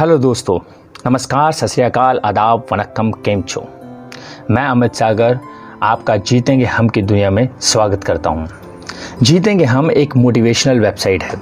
Hello 0.00 0.16
दोस्तों, 0.18 0.58
नमस्कार, 1.06 1.52
सत 1.52 1.66
श्रीकाल 1.66 2.20
आदाब, 2.24 2.64
वनक्कम, 2.72 3.10
केम 3.24 3.40
छो। 3.42 3.62
मैं 4.50 4.62
अमित 4.64 4.94
सागर, 4.94 5.38
आपका 5.82 6.16
जीतेंगे 6.16 6.64
हम 6.64 6.88
की 6.88 7.02
दुनिया 7.02 7.30
में 7.30 7.48
स्वागत 7.60 8.04
करता 8.04 8.30
हूँ। 8.30 8.46
जीतेंगे 9.22 9.64
हम 9.64 9.90
एक 9.90 10.16
मोटिवेशनल 10.16 10.80
वेबसाइट 10.80 11.22
है, 11.22 11.38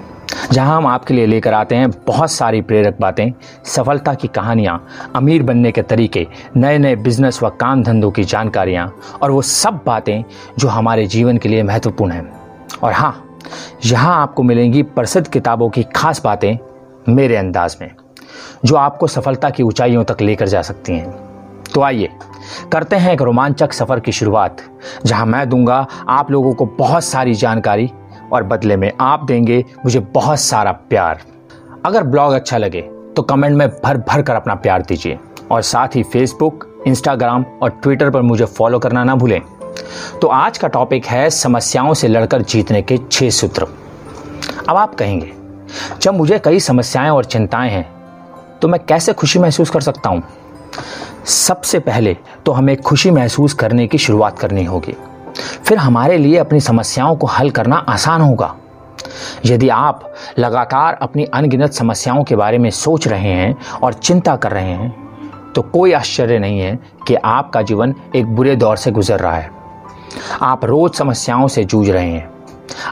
जहाँ 0.53 0.77
हम 0.77 0.87
आपके 0.87 1.15
लिए 1.15 1.27
लेकर 1.27 1.55
आते 1.55 1.77
हैं 1.77 1.91
बहुत 2.07 2.31
सारी 2.31 2.63
प्रेरक 2.63 2.97
बातें, 3.01 3.33
सफलता 3.67 4.15
की 4.15 4.29
कहानियाँ, 4.29 4.83
अमीर 5.17 5.43
बनने 5.43 5.73
के 5.73 5.83
तरीके 5.85 6.27
नए 6.57 6.79
नए 6.79 6.97
बिज़नेस 6.97 7.43
व 7.43 7.51
काम 7.51 7.83
धंधों 7.83 8.11
की 8.11 8.25
जानकारियाँ, 8.25 8.93
और 9.23 9.31
वो 9.31 9.43
सब 9.43 9.81
बातें 9.87 10.25
जो 10.59 10.69
हमारे 10.69 11.07
जीवन 11.07 11.37
के 11.37 11.49
लिए 11.49 11.63
महत्वपूर्ण 11.63 12.13
हैं। 12.13 12.31
और 12.75 12.93
हाँ 12.93 13.39
यहाँ 13.87 14.21
आपको 14.23 14.43
मिलेंगी 14.43 14.83
प्रसिद्ध 14.83 15.27
किताबों 15.29 15.71
की 15.71 15.83
खास 15.97 16.23
बातें 16.25 16.57
मेरे 17.09 17.37
अंदाज 17.37 17.77
में। 17.81 17.91
जो 18.65 18.77
आपको 18.77 19.07
सफलता 19.07 19.51
की 19.51 19.63
ऊंचाइयों 19.63 20.05
तक 20.05 20.21
लेकर 20.21 20.49
जा 20.49 20.63
सकती 20.63 20.93
हैं। 20.93 21.13
तो 21.75 21.83
आइए, 21.83 22.09
करते 22.73 22.97
हैं 22.97 23.13
एक 23.13 23.23
रोमांचक 23.23 23.73
सफ़र 23.73 24.01
की 24.01 24.13
शुरुआत, 24.13 24.63
जहाँ 25.07 25.27
मैं 25.27 25.49
दूँगा 25.49 25.87
आप 26.09 26.31
लोगों 26.31 26.55
को 26.55 26.67
बहुत 26.79 27.05
सारी 27.05 27.35
जानकारी 27.35 27.91
और 28.33 28.43
बदले 28.43 28.77
में 28.77 28.91
आप 29.01 29.25
देंगे 29.25 29.65
मुझे 29.85 30.01
बहुत 30.15 30.41
सारा 30.41 30.73
प्यार। 30.73 31.21
अगर 31.87 32.03
ब्लॉग 32.03 32.33
अच्छा 32.33 32.59
लगे 32.59 32.81
तो 33.17 33.23
कमेंट 33.23 33.57
में 33.57 33.69
भर 33.85 33.97
भर 33.99 34.23
कर 34.23 34.35
अपना 34.35 34.55
प्यार 34.55 34.83
दीजिए। 34.83 35.19
और 35.51 35.63
साथ 35.63 35.97
ही 35.97 36.03
फेसबुक 36.03 36.65
इंस्टाग्राम 36.87 37.45
और 37.63 37.71
ट्विटर 37.73 38.11
पर 38.11 38.23
मुझे 38.23 38.45
फॉलो 38.45 38.79
करना 38.79 39.05
ना 39.05 39.15
भूलें। 39.15 39.41
तो 40.23 40.29
आज 40.29 40.59
का 40.59 40.69
टॉपिक 40.69 41.07
है 41.07 41.29
समस्याओं 41.31 41.95
से 41.95 42.09
लड़कर 42.09 42.43
जीतने 42.43 42.83
के 42.83 42.99
छह 43.13 43.31
सूत्र। 43.31 43.67
अब 44.69 44.77
आप 44.77 44.95
कहेंगे, 44.95 45.33
जब 46.03 46.15
मुझे 46.15 46.39
कई 46.39 46.61
समस्याएँ 46.61 47.11
और 47.11 47.25
चिंताएँ 47.25 47.71
हैं 47.71 47.87
तो 48.63 48.69
मैं 48.69 48.81
कैसे 48.85 49.13
खुशी 49.13 49.39
महसूस 49.39 49.71
कर 49.71 49.81
सकता 49.81 50.11
हूँ? 50.11 50.23
सबसे 51.25 51.79
पहले 51.79 52.17
तो 52.47 52.53
हमें 52.53 52.77
खुशी 52.77 53.11
महसूस 53.11 53.53
करने 53.53 53.87
की 53.87 53.99
शुरुआत 53.99 54.39
करनी 54.39 54.65
होगी। 54.65 54.95
फिर 55.65 55.79
हमारे 55.79 56.19
लिए 56.19 56.37
अपनी 56.39 56.61
समस्याओं 56.61 57.17
को 57.17 57.27
हल 57.27 57.51
करना 57.51 57.77
आसान 57.77 58.21
होगा। 58.21 58.55
यदि 59.47 59.69
आप 59.69 60.15
लगातार 60.39 60.95
अपनी 60.95 61.25
अनगिनत 61.25 61.73
समस्याओं 61.73 62.25
के 62.25 62.37
बारे 62.37 62.59
में 62.59 62.71
सोच 62.71 63.09
रहे 63.09 63.33
हैं 63.33 63.55
और 63.83 63.93
चिंता 63.93 64.37
कर 64.37 64.53
रहे 64.53 64.73
हैं 64.73 65.53
तो 65.53 65.63
कोई 65.63 65.93
आश्चर्य 65.93 66.39
नहीं 66.39 66.61
है 66.61 66.79
कि 67.07 67.15
आपका 67.15 67.63
जीवन 67.63 67.95
एक 68.17 68.27
बुरे 68.27 68.57
दौर 68.57 68.77
से 68.77 68.91
गुजर 68.91 69.21
रहा 69.21 69.37
है। 69.37 69.51
आप 70.43 70.65
रोज 70.65 70.95
समस्याओं 70.95 71.49
से 71.49 71.65
जूझ 71.65 71.89
रहे 71.91 72.11
हैं। 72.11 72.31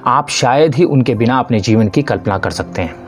आप 0.07 0.29
शायद 0.29 0.75
ही 0.75 0.85
उनके 0.85 1.15
बिना 1.15 1.39
अपने 1.39 1.61
जीवन 1.61 1.89
की 1.89 2.03
कल्पना 2.03 2.39
कर 2.39 2.51
सकते 2.51 2.83
हैं। 2.83 3.06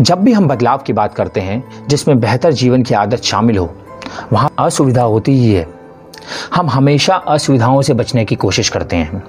जब 0.00 0.18
भी 0.18 0.32
हम 0.32 0.48
बदलाव 0.48 0.78
की 0.78 0.92
बात 0.92 1.14
करते 1.14 1.40
हैं, 1.40 1.86
जिसमें 1.88 2.20
बेहतर 2.20 2.52
जीवन 2.52 2.82
की 2.82 2.94
आदत 2.94 3.22
शामिल 3.22 3.58
हो, 3.58 3.74
वहाँ 4.32 4.50
असुविधा 4.58 5.02
होती 5.02 5.32
ही 5.32 5.52
है। 5.54 5.66
हम 6.54 6.70
हमेशा 6.70 7.14
असुविधाओं 7.14 7.82
से 7.82 7.94
बचने 7.94 8.24
की 8.24 8.34
कोशिश 8.34 8.68
करते 8.68 8.96
हैं। 8.96 9.24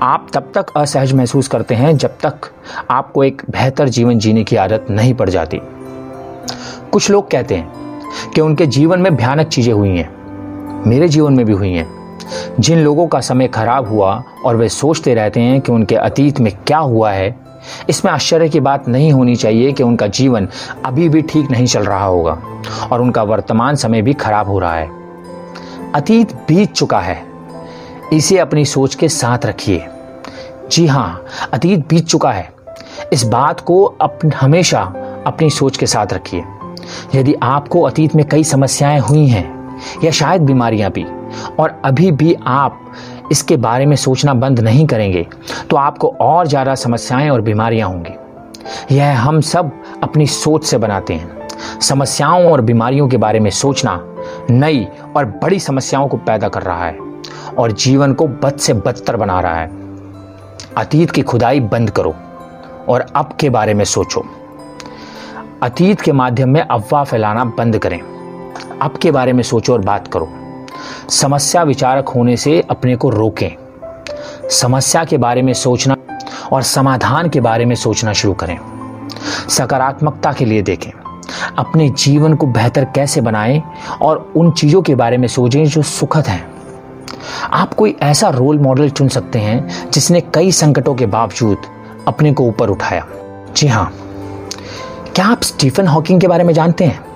आप 0.00 0.28
तब 0.34 0.52
तक 0.54 0.66
असहज 0.76 1.12
महसूस 1.12 1.48
करते 1.48 1.74
हैं 1.74 1.96
जब 1.96 2.08
तक 2.08 2.34
आपको 2.90 3.24
एक 3.24 3.42
बेहतर 3.50 3.88
जीवन 3.88 4.18
जीने 4.18 4.44
की 4.44 4.56
आदत 4.56 4.86
नहीं 4.90 5.14
पड़ 5.14 5.30
जाती। 5.30 5.60
कुछ 6.92 7.10
लोग 7.10 7.30
कहते 7.30 7.54
हैं 7.54 8.30
कि 8.34 8.40
उनके 8.40 8.66
जीवन 8.66 9.00
में 9.00 9.16
भयानक 9.16 9.46
चीज़ें 9.46 9.72
हुई 9.72 9.88
हैं, 9.88 10.10
मेरे 10.86 11.08
जीवन 11.08 11.32
में 11.32 11.46
भी 11.46 11.52
हुई 11.52 11.72
हैं। 11.72 11.96
जिन 12.60 12.78
लोगों 12.78 13.06
का 13.06 13.20
समय 13.20 13.48
खराब 13.48 13.88
हुआ 13.88 14.22
और 14.44 14.56
वे 14.56 14.68
सोचते 14.68 15.14
रहते 15.14 15.40
हैं 15.40 15.60
कि 15.60 15.72
उनके 15.72 15.94
अतीत 15.94 16.40
में 16.40 16.52
क्या 16.66 16.78
हुआ 16.78 17.12
है 17.12 17.45
इसमें 17.88 18.12
आश्चर्य 18.12 18.48
की 18.48 18.60
बात 18.60 18.88
नहीं 18.88 19.12
होनी 19.12 19.36
चाहिए 19.36 19.72
कि 19.72 19.82
उनका 19.82 20.06
जीवन 20.06 20.48
अभी 20.84 21.08
भी 21.08 21.22
ठीक 21.22 21.50
नहीं 21.50 21.66
चल 21.66 21.84
रहा 21.84 22.04
होगा 22.04 22.42
और 22.92 23.02
उनका 23.02 23.22
वर्तमान 23.22 23.74
समय 23.74 24.02
भी 24.02 24.12
खराब 24.12 24.46
हो 24.46 24.58
रहा 24.58 24.74
है। 24.74 24.90
अतीत 25.94 26.32
बीत 26.32 26.72
चुका 26.72 27.00
है। 27.00 27.22
इसे 28.12 28.38
अपनी 28.38 28.64
सोच 28.64 28.94
के 28.94 29.08
साथ 29.08 29.46
रखिए। 29.46 29.86
जी 30.70 30.86
हाँ, 30.86 31.24
अतीत 31.52 31.88
बीत 31.88 32.06
चुका 32.06 32.32
है। 32.32 32.52
इस 33.12 33.24
बात 33.24 33.60
को 33.60 33.84
अपन 33.84 34.32
हमेशा 34.32 34.80
अपनी 35.26 35.50
सोच 35.50 35.76
के 35.76 35.86
साथ 35.86 36.06
रखिए। 36.12 36.44
यदि 37.14 37.34
आपको 37.42 37.82
अतीत 37.82 38.14
में 38.14 38.28
कई 38.28 38.44
समस्याएँ 38.44 38.98
हुई 38.98 39.26
हैं 39.26 39.78
या 40.04 40.10
शायद 40.10 40.42
बीमारियाँ 40.42 40.90
भी, 40.90 41.06
और 41.58 41.82
अभी 41.84 42.12
भी 42.12 42.36
आप 42.46 42.80
इसके 43.32 43.56
बारे 43.56 43.86
में 43.86 43.96
सोचना 43.96 44.34
बंद 44.34 44.60
नहीं 44.60 44.86
करेंगे 44.86 45.26
तो 45.70 45.76
आपको 45.76 46.08
और 46.20 46.46
ज़्यादा 46.46 46.74
समस्याएँ 46.74 47.30
और 47.30 47.40
बीमारियाँ 47.40 47.88
होंगी। 47.88 48.94
यह 48.94 49.20
हम 49.20 49.40
सब 49.42 49.70
अपनी 50.02 50.26
सोच 50.26 50.64
से 50.64 50.78
बनाते 50.78 51.14
हैं। 51.14 51.48
समस्याओं 51.80 52.50
और 52.50 52.60
बीमारियों 52.60 53.08
के 53.08 53.16
बारे 53.16 53.40
में 53.40 53.50
सोचना 53.52 54.00
नई 54.50 54.86
और 55.16 55.24
बड़ी 55.42 55.58
समस्याओं 55.60 56.08
को 56.08 56.16
पैदा 56.16 56.48
कर 56.48 56.62
रहा 56.62 56.86
है 56.86 56.98
और 57.58 57.72
जीवन 57.72 58.14
को 58.14 58.26
बद 58.26 58.56
से 58.58 58.74
बदतर 58.74 59.16
बना 59.16 59.40
रहा 59.40 59.60
है। 59.60 59.70
अतीत 60.76 61.10
की 61.10 61.22
खुदाई 61.22 61.60
बंद 61.62 61.90
करो 61.90 62.14
और 62.88 63.06
अब 63.16 63.36
के 63.40 63.50
बारे 63.50 63.74
में 63.74 63.84
सोचो। 63.84 64.24
अतीत 65.62 66.00
के 66.00 66.12
माध्यम 66.12 66.48
में 66.48 66.60
अफवाह 66.60 67.04
फैलाना 67.04 67.44
बंद 67.58 67.78
करें। 67.78 68.00
अब 68.82 68.96
के 68.96 69.10
बारे 69.10 69.32
में 69.32 69.42
सोचो 69.42 69.72
और 69.72 69.80
बात 69.80 70.08
करो। 70.08 70.28
समस्या 71.10 71.62
विचारक 71.62 72.08
होने 72.08 72.36
से 72.36 72.64
अपने 72.70 72.96
को 72.96 73.10
रोकें। 73.10 73.50
समस्या 74.50 75.04
के 75.04 75.18
बारे 75.18 75.42
में 75.42 75.52
सोचना 75.52 75.96
और 76.52 76.62
समाधान 76.62 77.28
के 77.28 77.40
बारे 77.40 77.64
में 77.64 77.74
सोचना 77.74 78.12
शुरू 78.12 78.34
करें। 78.34 78.58
सकारात्मकता 79.48 80.32
के 80.32 80.44
लिए 80.44 80.62
देखें। 80.62 80.90
अपने 81.58 81.90
जीवन 81.90 82.34
को 82.34 82.46
बेहतर 82.46 82.84
कैसे 82.84 83.20
बनाएँ 83.20 83.62
और 84.02 84.32
उन 84.36 84.50
चीज़ों 84.50 84.82
के 84.82 84.94
बारे 84.94 85.16
में 85.16 85.28
सोचें 85.28 85.64
जो 85.64 85.82
सुखद 85.82 86.26
हैं। 86.26 86.56
आप 87.52 87.74
कोई 87.74 87.96
ऐसा 88.02 88.28
रोल 88.28 88.58
मॉडल 88.58 88.90
चुन 88.90 89.08
सकते 89.08 89.38
हैं 89.38 89.90
जिसने 89.90 90.20
कई 90.20 90.52
संकटों 90.52 90.94
के 90.94 91.06
बावजूद 91.06 91.58
अपने 92.08 92.32
को 92.32 92.44
ऊपर 92.44 92.68
उठाया। 92.68 93.06
जी 93.56 93.66
हाँ 93.66 93.92
क्या 95.14 95.26
आप 95.26 95.42
स्टीफन 95.42 95.86
हॉकिंग 95.86 96.20
के 96.20 96.28
बारे 96.28 96.44
में 96.44 96.54
जानते 96.54 96.84
हैं? 96.84 97.15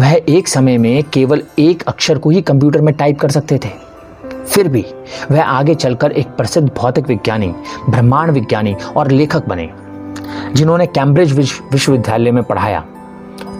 वह 0.00 0.20
एक 0.28 0.48
समय 0.48 0.78
में 0.78 1.02
केवल 1.04 1.42
एक 1.58 1.82
अक्षर 1.82 2.18
को 2.18 2.30
ही 2.30 2.42
कंप्यूटर 2.42 2.80
में 2.80 2.94
टाइप 2.94 3.20
कर 3.20 3.30
सकते 3.30 3.58
थे। 3.58 3.70
फिर 4.44 4.68
भी 4.68 4.84
वह 5.30 5.42
आगे 5.42 5.74
चलकर 5.74 6.12
एक 6.12 6.26
प्रसिद्ध 6.26 6.68
भौतिक 6.76 7.08
विज्ञानी, 7.08 7.54
ब्रह्मांड 7.90 8.30
विज्ञानी 8.30 8.76
और 8.96 9.10
लेखक 9.10 9.48
बने, 9.48 9.68
जिन्होंने 10.54 10.86
कैम्ब्रिज 10.86 11.32
विश्वविद्यालय 11.72 12.30
में 12.30 12.42
पढ़ाया। 12.42 12.84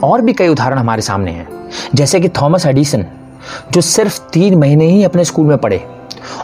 और 0.04 0.20
भी 0.20 0.32
कई 0.32 0.48
उदाहरण 0.48 0.78
हमारे 0.78 1.02
सामने 1.02 1.30
हैं, 1.30 1.48
जैसे 1.94 2.20
कि 2.20 2.28
थॉमस 2.28 2.66
एडिसन, 2.66 3.06
जो 3.72 3.80
सिर्फ़ 3.80 4.20
तीन 4.32 4.58
महीने 4.58 4.86
ही 4.86 5.04
अपने 5.04 5.24
स्कूल 5.24 5.46
में 5.46 5.58
पढ़े, 5.58 5.84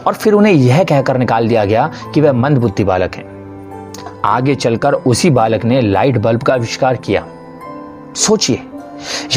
और 0.07 0.13
फिर 0.13 0.33
उन्हें 0.33 0.53
यह 0.53 0.83
कहकर 0.83 1.17
निकाल 1.17 1.47
दिया 1.47 1.65
गया 1.65 1.91
कि 2.13 2.21
वह 2.21 2.33
मंद 2.33 2.57
बुद्धि 2.57 2.83
बालक 2.83 3.15
है। 3.15 3.25
आगे 4.25 4.55
चलकर 4.55 4.93
उसी 4.93 5.29
बालक 5.29 5.65
ने 5.65 5.81
लाइट 5.81 6.17
बल्ब 6.17 6.43
का 6.43 6.53
आविष्कार 6.53 6.95
किया। 6.95 7.25
सोचिए 8.15 8.61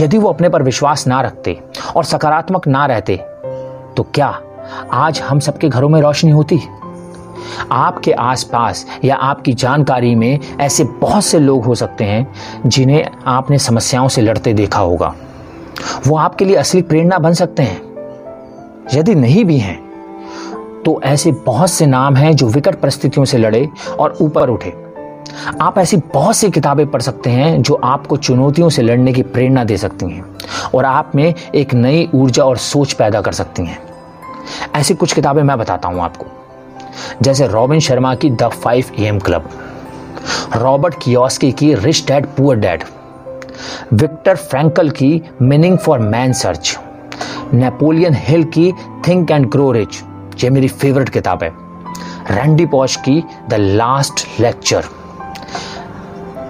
यदि 0.00 0.18
वो 0.18 0.28
अपने 0.28 0.48
पर 0.48 0.62
विश्वास 0.62 1.06
ना 1.06 1.20
रखते 1.20 1.58
और 1.96 2.04
सकारात्मक 2.04 2.66
ना 2.68 2.86
रहते 2.86 3.16
तो 3.96 4.02
क्या 4.14 4.38
आज 4.92 5.20
हम 5.20 5.40
सबके 5.40 5.68
घरों 5.68 5.88
में 5.88 6.00
रोशनी 6.00 6.30
होती? 6.30 6.60
आपके 7.72 8.12
आसपास 8.12 8.84
या 9.04 9.16
आपकी 9.16 9.52
जानकारी 9.52 10.14
में 10.14 10.38
ऐसे 10.60 10.84
बहुत 10.84 11.24
से 11.24 11.38
लोग 11.38 11.64
हो 11.64 11.74
सकते 11.74 12.04
हैं 12.04 12.34
जिन्हें 12.66 13.04
आपने 13.26 13.58
समस्याओं 13.58 14.08
से 14.08 14.22
लड़ते 14.22 14.52
देखा 14.52 14.80
होगा। 14.80 15.14
वो 16.06 16.16
आपके 16.16 16.44
लिए 16.44 16.56
असली 16.56 16.82
प्रेरणा 16.82 17.18
बन 17.18 17.32
सकते 17.32 17.62
हैं। 17.62 17.80
यदि 18.94 19.14
नहीं 19.14 19.44
भी 19.44 19.58
हैं 19.58 19.82
तो 20.86 21.00
ऐसे 21.04 21.32
बहुत 21.46 21.70
से 21.70 21.86
नाम 21.86 22.16
हैं 22.16 22.34
जो 22.36 22.48
विकट 22.48 22.80
परिस्थितियों 22.80 23.24
से 23.24 23.38
लड़े 23.38 23.68
और 23.98 24.16
ऊपर 24.20 24.50
उठे। 24.50 24.83
आप 25.60 25.78
ऐसी 25.78 25.96
बहुत 26.14 26.36
सी 26.36 26.50
किताबें 26.50 26.86
पढ़ 26.86 27.02
सकते 27.02 27.30
हैं 27.30 27.62
जो 27.62 27.74
आपको 27.84 28.16
चुनौतियों 28.16 28.68
से 28.68 28.82
लड़ने 28.82 29.12
की 29.12 29.22
प्रेरणा 29.22 29.64
दे 29.64 29.76
सकती 29.76 30.06
हैं 30.06 30.24
और 30.74 30.84
आप 30.84 31.12
में 31.14 31.34
एक 31.54 31.74
नई 31.74 32.08
ऊर्जा 32.14 32.44
और 32.44 32.56
सोच 32.58 32.92
पैदा 32.92 33.20
कर 33.20 33.32
सकती 33.32 33.64
हैं। 33.66 33.78
ऐसी 34.74 34.94
कुछ 34.94 35.12
किताबें 35.12 35.42
मैं 35.42 35.58
बताता 35.58 35.88
हूँ 35.88 36.00
आपको। 36.00 36.26
जैसे 37.22 37.46
रॉबिन 37.46 37.80
शर्मा 37.80 38.14
की 38.14 38.30
the 38.30 38.48
five 38.54 38.90
A 38.98 39.04
M 39.04 39.18
club, 39.18 39.48
Robert 40.56 40.94
Kiyosaki 41.02 41.52
की 41.52 41.74
rich 41.74 42.04
dad, 42.06 42.26
poor 42.26 42.56
dad, 42.56 42.84
Victor 43.92 44.36
Frankl 44.36 44.90
की 44.90 45.22
meaning 45.42 45.78
for 45.78 45.98
man 45.98 46.32
search, 46.32 46.78
Napoleon 47.54 48.14
Hill 48.18 48.44
की 48.44 48.72
थिंक 49.08 49.30
एंड 49.30 49.48
ग्रो 49.50 49.70
रिच, 49.72 50.02
ये 50.44 50.50
मेरी 50.50 50.68
फेवरेट 50.68 51.08
किताब 51.08 51.42
है। 51.42 51.52
रैंडी 52.30 52.66
पॉश 52.66 52.96
की 52.98 53.22
the 53.48 53.54
last 53.54 54.26
lecture. 54.40 54.84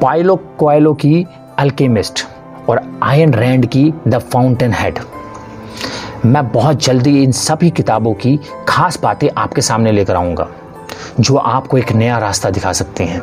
Paulo 0.05 0.37
Coelho 0.37 0.95
की 0.95 1.27
alchemist 1.59 2.25
और 2.69 3.01
आयन 3.03 3.35
रैंड 3.35 3.67
की 3.67 3.95
द 4.09 4.19
फाउंटेन 4.19 4.73
हेड। 4.73 4.99
मैं 6.27 6.49
बहुत 6.49 6.85
जल्दी 6.85 7.23
इन 7.23 7.33
सभी 7.33 7.71
किताबों 7.71 8.15
की 8.15 8.41
खास 8.69 9.01
बातें 9.01 9.29
आपके 9.37 9.61
सामने 9.61 9.93
लेकर 9.93 10.17
आऊँगा, 10.17 10.49
जो 11.21 11.37
आपको 11.37 11.79
एक 11.79 11.93
नया 11.93 12.19
रास्ता 12.19 12.51
दिखा 12.51 12.73
सकते 12.73 13.05
हैं। 13.05 13.21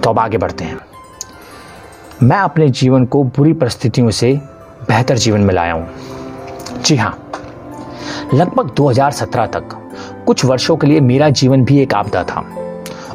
तो 0.00 0.10
अब 0.10 0.18
आगे 0.18 0.38
बढ़ते 0.38 0.64
हैं। 0.64 0.78
मैं 2.22 2.38
अपने 2.38 2.68
जीवन 2.68 3.04
को 3.06 3.24
बुरी 3.24 3.52
परिस्थितियों 3.52 4.10
से 4.10 4.32
बेहतर 4.88 5.16
जीवन 5.16 5.40
में 5.40 5.54
लाया 5.54 5.72
हूँ। 5.72 5.88
जी 6.84 6.96
हाँ 6.96 7.30
लगभग 8.34 8.74
2017 8.74 9.46
तक 9.46 9.68
कुछ 10.26 10.44
वर्षों 10.44 10.76
के 10.76 10.86
लिए 10.86 11.00
मेरा 11.00 11.28
जीवन 11.28 11.64
भी 11.64 11.80
एक 11.80 11.94
आपदा 11.94 12.24
था। 12.24 12.44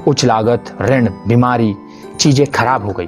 उच्च 0.08 0.26
लागत, 0.26 0.78
ऋण, 0.82 1.10
बीमारी 1.28 1.76
चीज़ें 2.20 2.46
खराब 2.48 2.86
हो 2.86 2.92
गई। 2.92 3.08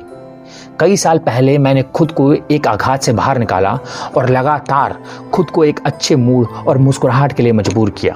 कई 0.80 0.98
साल 0.98 1.18
पहले 1.18 1.58
मैंने 1.58 1.82
खुद 1.96 2.12
को 2.12 2.32
एक 2.34 2.68
आघात 2.68 3.02
से 3.02 3.14
बाहर 3.14 3.38
निकाला 3.38 3.78
और 4.18 4.30
लगातार 4.30 4.98
खुद 5.34 5.50
को 5.50 5.64
एक 5.64 5.80
अच्छे 5.86 6.16
मूड 6.16 6.48
और 6.68 6.78
मुस्कुराहट 6.78 7.34
के 7.34 7.44
लिए 7.44 7.52
मजबूर 7.52 7.90
किया। 7.90 8.16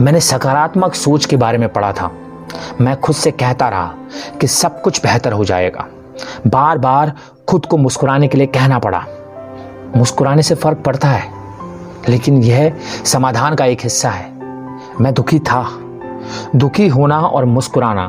मैंने 0.00 0.20
सकारात्मक 0.20 0.94
सोच 0.94 1.26
के 1.26 1.36
बारे 1.36 1.58
में 1.58 1.68
पढ़ा 1.68 1.92
था। 1.92 2.10
मैं 2.80 2.96
खुद 3.00 3.16
से 3.16 3.30
कहता 3.30 3.68
रहा 3.68 3.94
कि 4.40 4.46
सब 4.46 4.80
कुछ 4.82 5.02
बेहतर 5.02 5.32
हो 5.32 5.44
जाएगा। 5.44 5.86
बार 6.46 6.78
बार 6.78 7.12
खुद 7.48 7.66
को 7.66 7.76
मुस्कुराने 7.76 8.28
के 8.28 8.38
लिए 8.38 8.46
कहना 8.46 8.78
पड़ा। 8.78 9.04
मुस्कुराने 9.96 10.42
से 10.42 10.54
फ़र्क 10.54 10.78
पड़ता 10.78 11.08
है, 11.08 11.30
लेकिन 12.08 12.42
यह 12.42 12.72
समाधान 13.04 13.54
का 13.54 13.64
एक 13.64 13.80
हिस्सा 13.80 14.10
है। 14.10 14.30
मैं 15.00 15.12
दुखी 15.14 15.38
था। 15.40 15.66
दुखी 16.56 16.88
होना 16.88 17.20
और 17.20 17.44
मुस्कुराना 17.44 18.06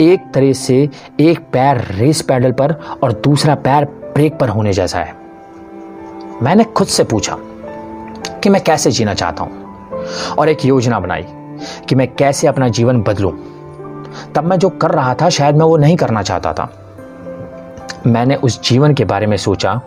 एक 0.00 0.30
तरह 0.34 0.52
से 0.52 0.88
एक 1.20 1.38
पैर 1.52 1.80
रेस 1.90 2.22
पैडल 2.22 2.52
पर 2.52 2.72
और 3.02 3.12
दूसरा 3.12 3.54
पैर 3.54 3.84
ब्रेक 3.84 4.38
पर 4.38 4.48
होने 4.48 4.72
जैसा 4.72 4.98
है। 4.98 5.14
मैंने 6.42 6.64
खुद 6.64 6.86
से 6.86 7.04
पूछा 7.04 7.36
कि 8.42 8.48
मैं 8.48 8.62
कैसे 8.64 8.90
जीना 8.90 9.14
चाहता 9.14 9.44
हूँ 9.44 9.62
और 10.38 10.48
एक 10.48 10.64
योजना 10.64 11.00
बनाई 11.00 11.24
कि 11.88 11.94
मैं 11.94 12.14
कैसे 12.14 12.46
अपना 12.46 12.68
जीवन 12.68 13.02
बदलूं। 13.02 13.32
तब 14.34 14.44
मैं 14.44 14.58
जो 14.58 14.68
कर 14.68 14.90
रहा 14.90 15.14
था, 15.14 15.28
शायद 15.28 15.56
मैं 15.56 15.66
वो 15.66 15.76
नहीं 15.76 15.96
करना 15.96 16.22
चाहता 16.22 16.52
था। 16.52 16.70
मैंने 18.06 18.34
उस 18.36 18.60
जीवन 18.68 18.94
के 18.94 19.04
बारे 19.04 19.26
में 19.26 19.36
सोचा, 19.36 19.80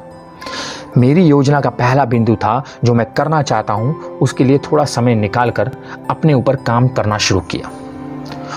मेरी 0.97 1.25
योजना 1.25 1.61
का 1.61 1.69
पहला 1.69 2.05
बिंदु 2.05 2.35
था 2.35 2.63
जो 2.83 2.93
मैं 2.93 3.05
करना 3.13 3.41
चाहता 3.41 3.73
हूँ, 3.73 3.95
उसके 4.17 4.43
लिए 4.43 4.57
थोड़ा 4.57 4.85
समय 4.85 5.15
निकालकर 5.15 5.71
अपने 6.09 6.33
ऊपर 6.33 6.55
काम 6.55 6.87
करना 6.87 7.17
शुरू 7.17 7.39
किया। 7.41 7.69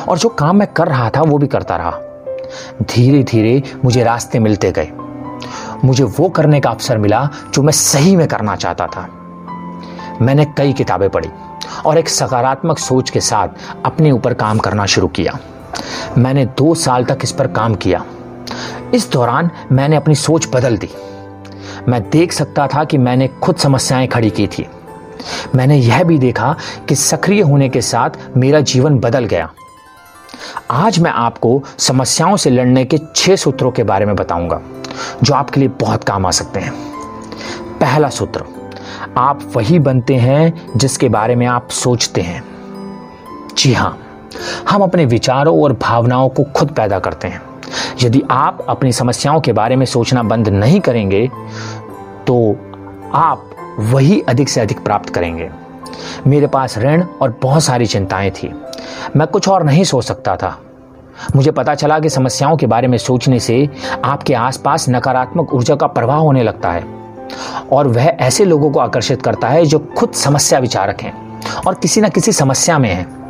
और 0.08 0.18
जो 0.18 0.28
काम 0.28 0.56
मैं 0.56 0.68
कर 0.68 0.88
रहा 0.88 1.10
था 1.10 1.22
वो 1.22 1.38
भी 1.38 1.46
करता 1.46 1.76
रहा। 1.76 2.00
धीरे 2.82 3.22
धीरे 3.22 3.62
मुझे 3.84 4.04
रास्ते 4.04 4.38
मिलते 4.38 4.72
गए। 4.72 4.92
मुझे 5.84 6.04
वो 6.04 6.28
करने 6.28 6.60
का 6.60 6.70
अवसर 6.70 6.98
मिला 6.98 7.28
जो 7.54 7.62
मैं 7.62 7.72
सही 7.72 8.16
में 8.16 8.28
करना 8.28 8.56
चाहता 8.56 8.86
था। 8.86 9.08
मैंने 10.22 10.44
कई 10.44 10.72
किताबें 10.72 11.10
पढ़ी 11.10 11.28
और 11.86 11.98
एक 11.98 12.08
सकारात्मक 12.08 12.78
सोच 12.78 13.10
के 13.10 13.20
साथ 13.20 13.48
अपने 13.84 14.10
ऊपर 14.10 14.34
काम 14.34 14.58
करना 14.58 14.86
शुरू 14.86 15.08
किया। 15.08 15.38
मैंने 16.18 16.46
दो 16.46 16.74
साल 16.74 17.04
तक 17.04 17.18
इस 17.22 17.32
पर 17.32 17.46
काम 17.46 17.74
किया। 17.74 18.04
इस 18.94 19.10
दौरान 19.12 19.50
मैंने 19.72 19.96
अपनी 19.96 20.14
सोच 20.14 20.48
बदल 20.54 20.76
दी। 20.76 20.90
मैं 21.88 22.10
देख 22.10 22.32
सकता 22.32 22.66
था 22.66 22.84
कि 22.84 22.98
मैंने 22.98 23.28
खुद 23.28 23.56
समस्याएँ 23.56 24.06
खड़ी 24.06 24.30
की 24.30 24.46
थी। 24.46 24.66
मैंने 25.54 25.76
यह 25.76 26.04
भी 26.04 26.18
देखा 26.18 26.56
कि 26.88 26.94
सक्रिय 26.94 27.42
होने 27.42 27.68
के 27.68 27.80
साथ 27.80 28.10
मेरा 28.36 28.60
जीवन 28.60 28.98
बदल 28.98 29.24
गया। 29.24 29.52
आज 30.70 30.98
मैं 30.98 31.10
आपको 31.10 31.62
समस्याओं 31.78 32.36
से 32.36 32.50
लड़ने 32.50 32.84
के 32.84 32.98
छह 33.16 33.36
सूत्रों 33.36 33.70
के 33.70 33.82
बारे 33.82 34.06
में 34.06 34.14
बताऊँगा, 34.16 34.60
जो 35.22 35.34
आपके 35.34 35.60
लिए 35.60 35.68
बहुत 35.80 36.04
काम 36.04 36.26
आ 36.26 36.30
सकते 36.30 36.60
हैं। 36.60 36.72
पहला 37.80 38.08
सूत्र, 38.08 38.44
आप 39.16 39.42
वही 39.56 39.78
बनते 39.78 40.14
हैं 40.14 40.70
जिसके 40.76 41.08
बारे 41.08 41.34
में 41.34 41.46
आप 41.46 41.68
सोचते 41.68 42.20
हैं। 42.20 42.42
जी 43.56 43.72
हाँ, 43.72 43.98
हम 44.68 44.82
अपने 44.82 45.04
विचारों 45.04 45.60
और 45.62 45.72
भावनाओं 45.72 46.28
को 46.28 46.44
खुद 46.56 46.70
पैदा 46.70 46.98
करते 46.98 47.28
हैं। 47.28 47.42
यदि 48.02 48.22
आप 48.30 48.64
अपनी 48.68 48.92
समस्याओं 48.92 49.40
के 49.40 49.52
बारे 49.52 49.76
में 49.76 49.86
सोचना 49.86 50.22
बंद 50.22 50.48
नहीं 50.48 50.80
करेंगे 50.80 51.26
तो 52.26 52.36
आप 53.14 53.50
वही 53.78 54.20
अधिक 54.20 54.48
से 54.48 54.60
अधिक 54.60 54.84
प्राप्त 54.84 55.10
करेंगे। 55.10 55.50
मेरे 56.26 56.46
पास 56.46 56.78
ऋण 56.78 57.04
और 57.22 57.38
बहुत 57.42 57.62
सारी 57.62 57.86
चिंताएँ 57.86 58.30
थी। 58.30 58.54
मैं 59.16 59.26
कुछ 59.26 59.48
और 59.48 59.64
नहीं 59.64 59.84
सोच 59.84 60.04
सकता 60.04 60.36
था। 60.36 60.58
मुझे 61.36 61.50
पता 61.50 61.74
चला 61.74 61.98
कि 61.98 62.10
समस्याओं 62.10 62.56
के 62.56 62.66
बारे 62.66 62.88
में 62.88 62.98
सोचने 62.98 63.40
से 63.40 63.68
आपके 64.04 64.34
आसपास 64.34 64.86
नकारात्मक 64.88 65.54
ऊर्जा 65.54 65.74
का 65.76 65.86
प्रवाह 65.86 66.16
होने 66.16 66.42
लगता 66.42 66.72
है 66.72 66.84
और 67.72 67.88
वह 67.88 68.04
ऐसे 68.04 68.44
लोगों 68.44 68.70
को 68.70 68.80
आकर्षित 68.80 69.22
करता 69.22 69.48
है 69.48 69.66
जो 69.66 69.78
खुद 69.78 70.12
समस्या 70.12 70.58
विचारक 70.58 71.02
हैं 71.02 71.40
और 71.66 71.74
किसी 71.74 72.00
ना 72.00 72.08
किसी 72.08 72.32
समस्या 72.32 72.78
में 72.78 72.90
हैं। 72.90 73.20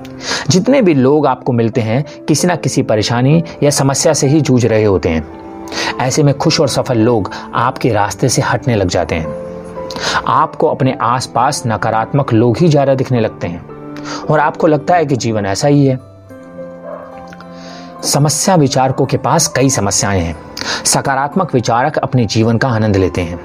जितने 0.48 0.82
भी 0.82 0.94
लोग 0.94 1.26
आपको 1.26 1.52
मिलते 1.52 1.80
हैं, 1.80 2.04
किसी 2.28 2.46
ना 2.46 2.56
किसी 2.56 2.82
परेशानी 2.82 3.44
या 3.62 3.70
समस्या 3.70 4.12
से 4.12 4.26
ही 4.26 4.40
जूझ 4.40 4.66
रहे 4.66 4.84
होते 4.84 5.08
हैं। 5.08 5.40
ऐसे 6.00 6.22
में 6.22 6.38
खुश 6.38 6.60
और 6.60 6.68
सफल 6.68 6.98
लोग 6.98 7.30
आपके 7.54 7.92
रास्ते 7.92 8.28
से 8.28 8.42
हटने 8.42 8.74
लग 8.74 8.88
जाते 8.88 9.14
हैं। 9.14 9.49
आपको 10.28 10.68
अपने 10.68 10.96
आसपास 11.02 11.62
नकारात्मक 11.66 12.32
लोग 12.32 12.58
ही 12.58 12.68
ज़्यादा 12.68 12.94
दिखने 12.94 13.20
लगते 13.20 13.46
हैं। 13.46 13.64
और 14.30 14.40
आपको 14.40 14.66
लगता 14.66 14.96
है 14.96 15.06
कि 15.06 15.16
जीवन 15.16 15.46
ऐसा 15.46 15.68
ही 15.68 15.86
है। 15.86 15.98
समस्या 18.04 18.54
विचारकों 18.54 19.06
के 19.06 19.16
पास 19.16 19.46
कई 19.46 19.70
समस्याएँ 19.70 20.20
हैं। 20.20 20.36
सकारात्मक 20.84 21.54
विचारक 21.54 21.98
अपने 21.98 22.26
जीवन 22.26 22.58
का 22.58 22.68
आनंद 22.68 22.96
लेते 22.96 23.20
हैं। 23.20 23.38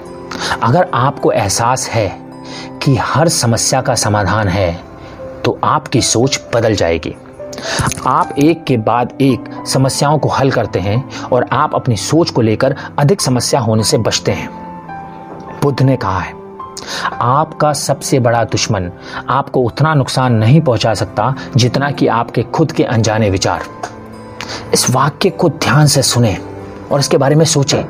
अगर 0.60 0.90
आपको 0.94 1.32
एहसास 1.32 1.88
है 1.90 2.08
कि 2.84 2.96
हर 2.96 3.30
समस्या 3.30 3.82
का 3.82 3.96
समाधान 3.96 4.48
है 4.48 4.74
तो 5.46 5.60
आपकी 5.64 6.02
सोच 6.02 6.40
बदल 6.56 6.76
जाएगी। 6.76 7.16
आप 8.08 8.36
एक 8.40 8.64
के 8.64 8.78
बाद 8.78 9.14
एक 9.22 9.50
समस्याओं 9.68 10.18
को 10.20 10.30
हल 10.30 10.52
करते 10.52 10.80
हैं 10.80 11.04
और 11.24 11.46
आप 11.52 11.76
अपनी 11.76 11.98
सोच 11.98 12.30
को 12.30 12.42
लेकर 12.42 12.76
अधिक 13.00 13.22
समस्या 13.22 13.60
होने 13.60 13.84
से 13.84 13.98
बचते 13.98 14.32
हैं। 14.32 14.65
बुद्ध 15.66 15.82
ने 15.82 15.96
कहा 15.98 16.20
है, 16.20 16.34
आपका 17.14 17.72
सबसे 17.74 18.20
बड़ा 18.20 18.44
दुश्मन 18.44 18.92
आपको 19.30 19.62
उतना 19.62 19.94
नुकसान 19.94 20.34
नहीं 20.34 20.60
पहुँचा 20.62 20.94
सकता 20.94 21.34
जितना 21.56 21.90
कि 21.92 22.08
आपके 22.08 22.44
खुद 22.44 22.72
के 22.72 22.84
अनजाने 22.84 23.30
विचार। 23.30 23.64
इस 24.74 24.90
वाक्य 24.90 25.30
को 25.30 25.50
ध्यान 25.50 25.88
से 25.88 26.02
सुने 26.02 26.38
और 26.92 27.00
इसके 27.00 27.18
बारे 27.18 27.36
में 27.36 27.46
सोचें। 27.46 27.84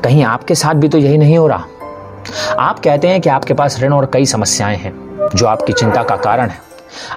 कहीं 0.00 0.22
आपके 0.24 0.54
साथ 0.54 0.74
भी 0.74 0.88
तो 0.88 0.98
यही 0.98 1.18
नहीं 1.18 1.36
हो 1.38 1.46
रहा। 1.46 1.64
आप 2.58 2.78
कहते 2.78 3.08
हैं 3.08 3.20
कि 3.20 3.28
आपके 3.28 3.54
पास 3.54 3.78
ऋण 3.80 3.92
और 3.92 4.10
कई 4.12 4.26
समस्याएँ 4.26 4.76
हैं, 4.76 4.92
जो 5.34 5.46
आपकी 5.46 5.72
चिंता 5.72 6.02
का 6.02 6.16
कारण 6.16 6.48
है। 6.48 6.58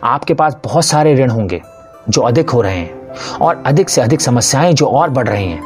आपके 0.03 0.33
पास 0.33 0.57
बहुत 0.63 0.85
सारे 0.85 1.15
ऋण 1.15 1.29
होंगे, 1.29 1.61
जो 2.09 2.21
अधिक 2.21 2.49
हो 2.49 2.61
रहे 2.61 2.75
हैं 2.75 3.37
और 3.41 3.63
अधिक 3.65 3.89
से 3.89 4.01
अधिक 4.01 4.21
समस्याएँ 4.21 4.73
जो 4.73 4.87
और 4.87 5.09
बढ़ 5.09 5.27
रही 5.29 5.49
हैं। 5.51 5.61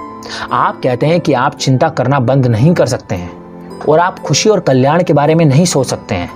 आप 0.52 0.80
कहते 0.84 1.06
हैं 1.06 1.20
कि 1.22 1.34
आप 1.34 1.56
चिंता 1.56 1.90
करना 1.90 2.20
बंद 2.20 2.48
नहीं 2.48 2.74
कर 2.74 2.86
सकते 2.86 3.16
हैं। 3.16 3.37
और 3.90 4.00
आप 4.00 4.20
खुशी 4.20 4.50
और 4.50 4.60
कल्याण 4.60 5.04
के 5.04 5.14
बारे 5.14 5.36
में 5.36 5.46
नहीं 5.46 5.66
सोच 5.66 5.88
सकते 5.88 6.16
हैं। 6.16 6.30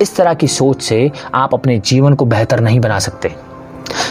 इस 0.00 0.16
तरह 0.16 0.34
की 0.34 0.48
सोच 0.48 0.82
से 0.82 1.10
आप 1.34 1.54
अपने 1.54 1.78
जीवन 1.78 2.14
को 2.14 2.24
बेहतर 2.24 2.60
नहीं 2.60 2.80
बना 2.80 2.98
सकते। 2.98 3.34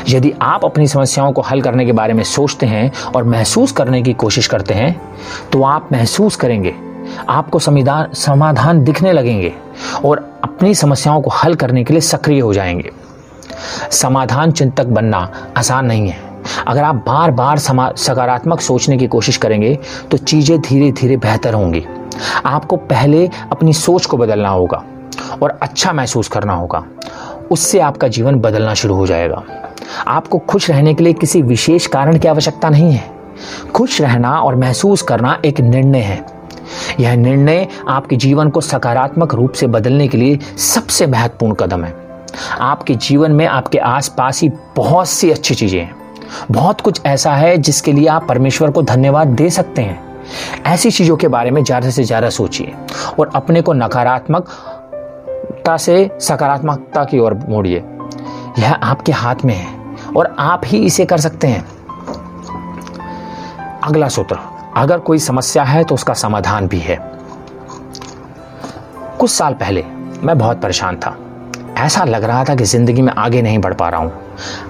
यदि 0.10 0.32
आप 0.42 0.66
अपनी 0.66 0.88
समस्याओं 0.88 1.32
को 1.32 1.42
हल 1.42 1.62
करने 1.62 1.86
के 1.86 1.92
बारे 1.92 2.14
में 2.14 2.24
सोचते 2.24 2.66
हैं 2.66 2.92
और 3.16 3.24
महसूस 3.24 3.72
करने 3.72 4.02
की 4.02 4.14
कोशिश 4.14 4.48
करते 4.48 4.74
हैं 4.74 4.96
तो 5.52 5.64
आप 5.64 5.90
महसूस 5.92 6.36
करेंगे, 6.36 6.74
आपको 7.30 7.60
संविधान 7.60 8.14
समाधान 8.14 8.84
दिखने 8.84 9.12
लगेंगे 9.12 9.54
और 10.06 10.26
अपनी 10.44 10.74
समस्याओं 10.76 11.22
को 11.22 11.30
हल 11.34 11.56
करने 11.56 11.84
के 11.84 11.94
लिए 11.94 12.02
सक्रिय 12.02 12.40
हो 12.40 12.54
जाएँगे। 12.54 12.92
समाधान 13.92 14.52
चिंतक 14.52 14.86
बनना 14.86 15.30
आसान 15.58 15.86
नहीं 15.86 16.10
है। 16.10 16.18
अगर 16.68 16.84
आप 16.84 16.96
बार 17.08 17.32
बार 17.32 17.58
सकारात्मक 17.58 18.62
सोचने 18.62 18.98
की 18.98 19.08
कोशिश 19.08 19.38
करेंगे 19.38 19.78
तो 20.12 20.18
चीज़ें 20.18 20.60
धीरे 20.62 20.92
धीरे 20.92 21.18
बेहतर 21.18 21.54
होंगी। 21.54 21.86
आपको 22.46 22.76
पहले 22.76 23.30
अपनी 23.52 23.74
सोच 23.74 24.06
को 24.06 24.18
बदलना 24.18 24.50
होगा 24.50 24.84
और 25.44 25.60
अच्छा 25.62 25.94
महसूस 25.94 26.28
करना 26.28 26.54
होगा। 26.54 26.86
उससे 27.52 27.80
आपका 27.80 28.08
जीवन 28.08 28.36
बदलना 28.36 28.74
शुरू 28.74 28.96
हो 28.96 29.08
जाएगा। 29.08 29.44
आपको 30.08 30.38
खुश 30.38 30.70
रहने 30.70 30.94
के 30.94 31.04
लिए 31.04 31.14
किसी 31.14 31.42
विशेष 31.42 31.88
कारण 31.88 32.20
की 32.20 32.28
आवश्यकता 32.28 32.70
नहीं 32.70 32.92
है। 32.92 33.12
खुश 33.76 34.02
रहना 34.02 34.40
और 34.42 34.56
महसूस 34.56 35.02
करना 35.02 35.42
एक 35.46 35.60
निर्णय 35.60 36.00
है। 36.00 36.26
यह 37.00 37.16
निर्णय 37.16 37.68
आपके 37.90 38.16
जीवन 38.16 38.50
को 38.50 38.62
सकारात्मक 38.62 39.34
रूप 39.34 39.52
से 39.52 39.68
बदलने 39.68 40.08
के 40.08 40.18
लिए 40.18 40.40
सबसे 40.58 41.08
महत्वपूर्ण 41.08 41.54
कदम 41.54 41.84
है। 41.84 41.96
आपके 42.60 42.96
जीवन 42.96 43.32
में 43.32 43.46
आपके 43.46 43.78
आसपास 43.78 44.42
ही 44.42 44.52
बहुत 44.76 45.10
सी 45.10 45.32
अच्छी 45.32 45.56
चीज़ें 45.56 45.80
हैं। 45.80 45.96
बहुत 46.52 46.82
कुछ 46.82 47.02
ऐसा 47.06 47.36
है 47.36 47.58
जिसके 47.58 47.92
लिए 47.92 48.08
आप 48.08 48.28
परमेश्वर 48.28 48.72
को 48.72 48.82
धन्यवाद 48.82 49.28
दे 49.28 49.50
सकते 49.50 49.82
हैं। 49.82 50.09
ऐसी 50.68 50.92
चीज़ों 50.92 51.18
के 51.18 51.28
बारे 51.28 51.52
में 51.52 51.64
ज़्यादा 51.64 51.90
से 51.90 52.04
ज़्यादा 52.04 52.30
सोचिए 52.32 52.74
और 53.20 53.32
अपने 53.36 53.62
को 53.62 53.74
नकारात्मकता 53.74 55.78
से 55.78 56.10
सकारात्मकता 56.22 57.04
की 57.04 57.20
ओर 57.20 57.34
मोड़िए। 57.50 57.84
यह 58.60 58.74
आपके 58.74 59.12
हाथ 59.14 59.36
में 59.46 59.56
है 59.56 59.68
और 60.18 60.36
आप 60.40 60.62
ही 60.66 60.78
इसे 60.86 61.06
कर 61.06 61.18
सकते 61.20 61.48
हैं। 61.48 61.66
अगला 63.84 64.08
सूत्र, 64.10 64.38
अगर 64.78 65.00
कोई 65.00 65.20
समस्या 65.20 65.64
है 65.64 65.84
तो 65.84 65.96
उसका 65.96 66.14
समाधान 66.16 66.68
भी 66.68 66.80
है। 66.80 66.98
कुछ 69.20 69.32
साल 69.32 69.54
पहले 69.54 69.84
मैं 70.24 70.38
बहुत 70.38 70.62
परेशान 70.62 70.98
था। 70.98 71.18
ऐसा 71.78 72.04
लग 72.04 72.24
रहा 72.24 72.44
था 72.44 72.56
कि 72.56 72.64
ज़िंदगी 72.64 73.02
में 73.02 73.14
आगे 73.14 73.42
नहीं 73.42 73.60
बढ़ 73.60 73.74
पा 73.74 73.90
रहा 73.90 74.02
हूँ। 74.02 74.12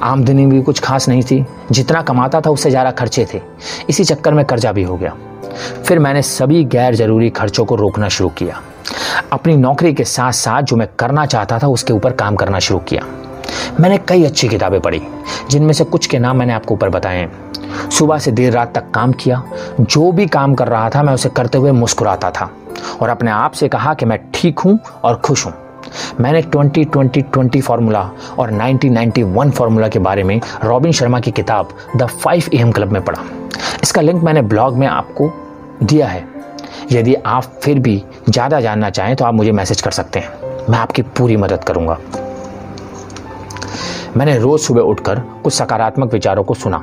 आमदनी 0.02 0.46
भी 0.46 0.62
कुछ 0.62 0.80
खास 0.80 1.10
नहीं 1.10 1.22
थी। 1.22 1.46
जितना 1.72 2.02
कमाता 2.02 2.42
था 2.42 2.50
उससे 2.50 2.70
ज़्यादा 2.70 2.92
खर्चे 2.92 3.28
थे। 3.34 3.42
इसी 3.90 4.04
चक्कर 4.04 4.34
में 4.34 4.46
कर्जा 4.46 4.72
भी 4.72 4.84
हो 4.84 4.98
गया। 4.98 5.14
फिर 5.86 6.00
मैंने 6.00 6.22
सभी 6.22 6.64
गैर 6.64 6.96
ज़रूरी 6.96 7.30
खर्चों 7.30 7.66
को 7.66 7.76
रोकना 7.76 8.10
शुरू 8.10 8.30
किया। 8.30 8.62
अपनी 9.34 9.56
नौकरी 9.58 9.94
के 9.94 10.04
साथ 10.04 10.32
साथ 10.32 10.62
जो 10.62 10.76
मैं 10.76 10.88
करना 11.00 11.26
चाहता 11.26 11.60
था, 11.60 11.68
उसके 11.68 11.94
ऊपर 11.94 12.12
काम 12.12 12.36
करना 12.36 12.60
शुरू 12.60 12.80
किया। 12.80 13.04
मैंने 13.80 13.98
कई 13.98 14.24
अच्छी 14.24 14.48
किताबें 14.48 14.80
पढ़ी, 14.82 15.02
जिनमें 15.50 15.74
से 15.74 15.84
कुछ 15.84 16.08
के 16.08 16.20
नाम 16.20 16.38
मैंने 16.38 16.54
आपको 16.54 16.74
ऊपर 16.74 16.90
बताए। 16.90 17.30
सुबह 17.92 18.18
से 18.18 18.32
देर 18.32 18.54
रात 18.54 18.74
तक 18.76 18.92
काम 18.92 19.12
किया। 19.12 19.42
जो 19.80 20.12
भी 20.12 20.26
काम 20.28 20.54
कर 20.56 20.68
रहा 20.68 20.90
था, 20.90 21.04
मैं 21.04 21.14
उसे 21.14 21.30
करते 21.30 21.58
हुए 21.58 21.72
मुस्कुराता 21.72 22.32
था 22.32 22.50
और 23.02 23.10
अपने 23.10 23.32
आप 23.32 23.52
से 23.52 23.68
कहा 23.68 23.94
कि 23.94 24.06
मैं 24.06 24.20
ठीक 24.34 24.60
हूँ 24.60 24.80
और 25.04 25.16
खुश 25.16 25.46
हूँ। 25.46 25.54
मैंने 26.20 26.42
20 26.46 26.86
20 26.96 27.24
20 27.36 27.62
फार्मूला 27.62 28.02
और 28.40 28.52
1991 28.52 29.52
फार्मूला 29.52 29.88
के 29.88 30.00
बारे 30.00 30.24
में 30.24 30.40
रॉबिन 30.64 30.92
शर्मा 30.92 31.20
की 31.20 31.32
किताब 31.32 31.70
the 31.96 32.06
five 32.06 32.50
A 32.54 32.58
M 32.58 32.72
club 32.72 32.92
में 32.92 33.02
पढ़ा। 33.06 33.24
इसका 33.84 34.02
लिंक 34.02 34.24
मैंने 34.24 34.42
ब्लॉग 34.44 34.78
में 34.78 34.88
आपको 34.88 35.32
दिया 35.84 36.08
है। 36.08 36.28
यदि 36.92 37.14
आप 37.16 37.44
फिर 37.64 37.80
भी 37.80 38.02
ज़्यादा 38.30 38.60
जानना 38.62 38.90
चाहें 38.90 39.16
तो 39.16 39.26
आप 39.26 39.34
मुझे 39.34 39.52
मैसेज 39.52 39.82
कर 39.82 39.92
सकते 39.92 40.20
हैं। 40.20 40.68
मैं 40.70 40.80
आपकी 40.80 41.02
पूरी 41.02 41.38
मदद 41.38 41.64
करूँगा। 41.64 41.98
मैंने 44.18 44.38
रोज़ 44.40 44.62
सुबह 44.62 44.82
उठकर 44.82 45.20
कुछ 45.44 45.54
सकारात्मक 45.54 46.14
विचारों 46.14 46.44
को 46.44 46.54
सुना 46.54 46.78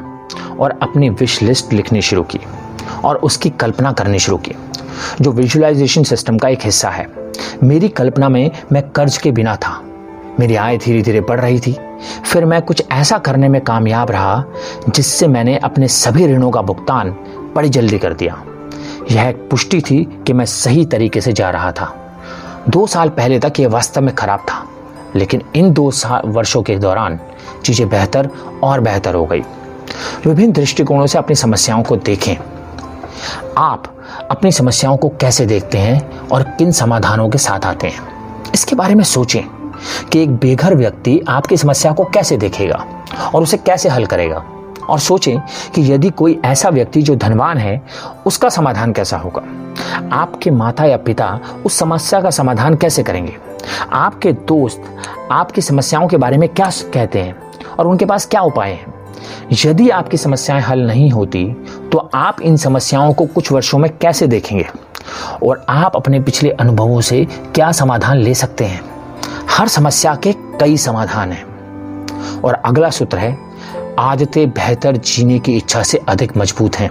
और 0.60 0.78
अपनी 0.82 1.08
विश 1.10 1.40
लिस्ट 1.42 1.72
लिखनी 1.72 2.02
शुरू 2.02 2.22
की 2.24 2.40
और 3.04 3.16
उसकी 3.16 3.50
कल्पना 3.50 3.92
करनी 3.92 4.18
शुरू 4.18 4.36
की, 4.38 4.54
जो 5.20 5.32
विजुअलाइजेशन 5.32 6.02
सिस्टम 6.02 6.38
का 6.38 6.48
एक 6.48 6.64
हिस्सा 6.64 6.90
है। 6.90 7.06
मेरी 7.62 7.88
कल्पना 7.88 8.28
में 8.28 8.50
मैं 8.72 8.82
कर्ज 8.90 9.16
के 9.18 9.30
बिना 9.30 9.56
था। 9.56 9.80
मेरी 10.40 10.54
आय 10.56 10.76
धीरे 10.78 11.02
धीरे 11.02 11.20
बढ़ 11.20 11.40
रही 11.40 11.60
थी। 11.60 11.76
फिर 12.24 12.44
मैं 12.44 12.60
कुछ 12.62 12.82
ऐसा 12.92 13.18
करने 13.18 13.48
में 13.48 13.60
कामयाब 13.60 14.10
रहा, 14.10 14.44
जिससे 14.88 15.28
मैंने 15.28 15.56
अपने 15.58 15.88
सभी 15.88 16.26
ऋणों 16.26 16.50
का 16.50 16.62
भुगतान 16.62 17.10
बड़ी 17.56 17.68
जल्दी 17.68 17.98
कर 17.98 18.14
दिया। 18.14 18.42
यह 19.10 19.22
एक 19.22 19.48
पुष्टि 19.50 19.80
थी 19.80 20.02
कि 20.26 20.32
मैं 20.32 20.44
सही 20.44 20.84
तरीके 20.84 21.20
से 21.20 21.32
जा 21.32 21.50
रहा 21.50 21.72
था। 21.72 21.94
दो 22.68 22.86
साल 22.86 23.08
पहले 23.08 23.38
तक 23.38 23.60
यह 23.60 23.68
वास्तव 23.68 24.00
में 24.00 24.14
खराब 24.14 24.40
था, 24.40 24.62
लेकिन 25.16 25.42
इन 25.56 25.72
दो 25.72 25.90
वर्षों 26.26 26.62
के 26.62 26.76
दौरान 26.76 27.18
चीज़ें 27.64 27.88
बेहतर 27.88 28.30
और 28.62 28.80
बेहतर 28.80 29.14
हो 29.14 29.24
गई। 29.24 29.42
विभिन्न 30.26 30.52
दृष्टिकोणों 30.52 31.06
से 31.06 31.18
अपनी 31.18 31.34
समस्याओं 31.34 31.82
को 31.82 31.96
देखें। 31.96 32.36
आप 33.58 33.92
अपनी 34.30 34.52
समस्याओं 34.52 34.96
को 34.96 35.08
कैसे 35.08 35.46
देखते 35.46 35.78
हैं 35.78 36.18
और 36.28 36.42
किन 36.42 36.72
समाधानों 36.72 37.28
के 37.28 37.38
साथ 37.38 37.66
आते 37.66 37.86
हैं। 37.86 38.00
इसके 38.54 38.76
बारे 38.76 38.94
में 38.94 39.04
सोचें 39.04 39.42
कि 40.12 40.22
एक 40.22 40.36
बेघर 40.36 40.74
व्यक्ति 40.74 41.20
आपकी 41.28 41.56
समस्या 41.56 41.92
को 41.92 42.04
कैसे 42.04 42.36
देखेगा 42.36 42.86
और 43.34 43.42
उसे 43.42 43.56
कैसे 43.56 43.88
हल 43.88 44.06
करेगा। 44.06 44.44
और 44.88 44.98
सोचें 44.98 45.40
कि 45.74 45.92
यदि 45.92 46.10
कोई 46.10 46.40
ऐसा 46.44 46.68
व्यक्ति 46.68 47.02
जो 47.02 47.16
धनवान 47.16 47.58
है, 47.58 47.82
उसका 48.26 48.48
समाधान 48.48 48.92
कैसा 48.92 49.16
होगा? 49.16 49.42
आपके 50.12 50.50
माता 50.50 50.84
या 50.84 50.96
पिता 50.96 51.40
उस 51.66 51.78
समस्या 51.78 52.20
का 52.20 52.30
समाधान 52.30 52.74
कैसे 52.74 53.02
करेंगे? 53.02 53.36
आपके 53.92 54.32
दोस्त 54.32 54.82
आपकी 55.32 55.60
समस्याओं 55.60 56.08
के 56.08 56.16
बारे 56.16 56.38
में 56.38 56.48
क्या 56.48 56.70
कहते 56.94 57.18
हैं 57.18 57.36
और 57.78 57.86
उनके 57.86 58.04
पास 58.04 58.26
क्या 58.26 58.40
उपाय 58.40 58.70
हैं? 58.70 58.96
यदि 59.66 59.90
आपकी 59.90 60.16
समस्याएँ 60.16 60.60
हल 60.60 60.80
नहीं 60.80 61.10
होती 61.10 61.56
तो 61.92 62.10
आप 62.14 62.40
इन 62.40 62.56
समस्याओं 62.56 63.12
को 63.12 63.26
कुछ 63.26 63.52
वर्षों 63.52 63.78
में 63.78 63.98
कैसे 63.98 64.26
देखेंगे? 64.26 64.68
और 65.42 65.66
आप 65.68 65.96
अपने 65.96 66.20
पिछले 66.20 66.50
अनुभवों 66.50 67.00
से 67.00 67.24
क्या 67.24 67.72
समाधान 67.72 68.16
ले 68.16 68.34
सकते 68.34 68.64
हैं? 68.64 68.80
हर 69.50 69.68
समस्या 69.68 70.14
के 70.14 70.32
कई 70.32 70.76
समाधान 70.76 71.32
हैं। 71.32 71.44
और 72.40 72.54
अगला 72.54 72.90
सूत्र 72.90 73.18
है, 73.18 73.38
आदतें 73.98 74.50
बेहतर 74.50 74.96
जीने 74.96 75.38
की 75.38 75.56
इच्छा 75.56 75.82
से 75.82 75.98
अधिक 76.08 76.36
मज़बूत 76.36 76.76
हैं। 76.76 76.90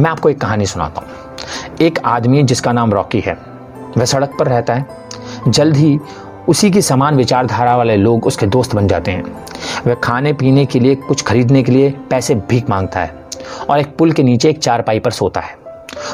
मैं 0.00 0.10
आपको 0.10 0.30
एक 0.30 0.40
कहानी 0.40 0.66
सुनाता 0.66 1.00
हूँ। 1.00 1.08
एक 1.80 1.98
आदमी 2.04 2.42
जिसका 2.42 2.72
नाम 2.72 2.92
रॉकी 2.92 3.20
है। 3.20 3.38
वह 3.98 4.04
सड़क 4.04 4.36
पर 4.38 4.46
रहता 4.46 4.74
है। 4.74 4.86
जल्द 5.48 5.76
ही 5.76 5.98
उसी 6.48 6.70
की 6.70 6.82
समान 6.82 7.16
विचारधारा 7.16 7.76
वाले 7.76 7.96
लोग 7.96 8.26
उसके 8.26 8.46
दोस्त 8.46 8.74
बन 8.74 8.88
जाते 8.88 9.10
हैं। 9.10 9.24
वह 9.86 9.94
खाने 9.94 10.32
पीने 10.32 10.66
के 10.66 10.80
लिए, 10.80 10.94
कुछ 10.94 11.22
खरीदने 11.22 11.62
के 11.62 11.72
लिए 11.72 11.90
पैसे 11.90 12.34
भीख 12.34 12.70
माँगता 12.70 13.00
है। 13.00 13.21
और 13.72 13.80
एक 13.80 13.96
पुल 13.96 14.12
के 14.12 14.22
नीचे 14.22 14.50
एक 14.50 14.58
चारपाई 14.58 14.98
पर 14.98 15.10
सोता 15.10 15.40
है। 15.40 15.56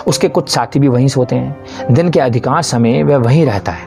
उसके 0.07 0.29
कुछ 0.29 0.49
साथी 0.49 0.79
भी 0.79 0.89
वहीं 0.89 1.09
सोते 1.09 1.37
हैं। 1.37 1.95
दिन 1.95 2.11
के 2.11 2.21
अधिकांश 2.21 2.67
समय 2.67 3.03
वह 3.03 3.17
वहीं 3.17 3.47
रहता 3.47 3.73
है। 3.73 3.87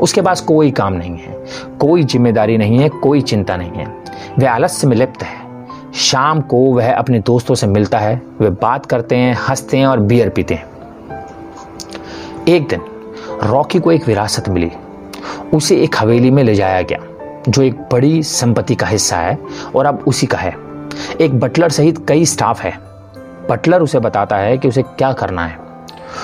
उसके 0.00 0.22
पास 0.22 0.40
कोई 0.40 0.70
काम 0.70 0.92
नहीं 0.92 1.16
है, 1.18 1.44
कोई 1.80 2.02
ज़िम्मेदारी 2.02 2.56
नहीं 2.58 2.78
है, 2.78 2.88
कोई 2.88 3.20
चिंता 3.20 3.56
नहीं 3.56 3.70
है। 3.70 3.86
वह 4.38 4.50
आलस्य 4.50 4.86
में 4.86 4.96
लिप्त 4.96 5.22
है। 5.22 5.46
शाम 5.94 6.40
को 6.40 6.56
वह 6.56 6.92
अपने 6.92 7.20
दोस्तों 7.20 7.54
से 7.54 7.66
मिलता 7.66 7.98
है। 7.98 8.22
वे 8.40 8.50
बात 8.50 8.86
करते 8.86 9.16
हैं, 9.16 9.36
हँसते 9.48 9.76
हैं 9.76 9.86
और 9.86 10.00
बियर 10.00 10.28
पीते 10.28 10.54
हैं। 10.54 10.66
एक 12.48 12.68
दिन 12.68 12.80
रॉकी 13.42 13.78
को 13.78 13.92
एक 13.92 14.06
विरासत 14.06 14.48
मिली। 14.48 14.70
उसे 15.54 15.76
एक 15.76 15.96
हवेली 15.98 16.30
में 16.30 16.42
ले 16.44 16.54
जाया 16.54 16.82
गया, 16.82 16.98
जो 17.48 17.62
एक 17.62 17.74
बड़ी 17.92 18.22
संपत्ति 18.22 18.74
का 18.74 18.86
हिस्सा 18.86 19.16
है 19.16 19.38
और 19.76 19.86
अब 19.86 20.04
उसी 20.06 20.26
का 20.26 20.38
है। 20.38 20.56
एक 21.20 21.40
बटलर 21.40 21.68
सहित 21.68 22.04
कई 22.08 22.24
स्टाफ 22.24 22.62
है। 22.62 22.87
बटलर 23.50 23.82
उसे 23.82 23.98
बताता 23.98 24.36
है 24.36 24.58
कि 24.58 24.68
उसे 24.68 24.82
क्या 24.82 25.12
करना 25.12 25.46
है। 25.46 25.58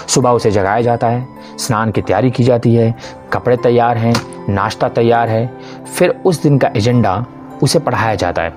सुबह 0.08 0.30
उसे 0.30 0.50
जगाया 0.50 0.80
जाता 0.80 1.06
है, 1.06 1.26
स्नान 1.58 1.90
की 1.90 2.02
तैयारी 2.02 2.30
की 2.30 2.44
जाती 2.44 2.74
है, 2.74 2.94
कपड़े 3.32 3.56
तैयार 3.56 3.98
हैं, 3.98 4.14
नाश्ता 4.48 4.88
तैयार 4.88 5.28
है, 5.28 5.50
फिर 5.96 6.20
उस 6.24 6.42
दिन 6.42 6.58
का 6.58 6.70
एजेंडा 6.76 7.24
उसे 7.62 7.78
पढ़ाया 7.78 8.14
जाता 8.14 8.42
है। 8.42 8.52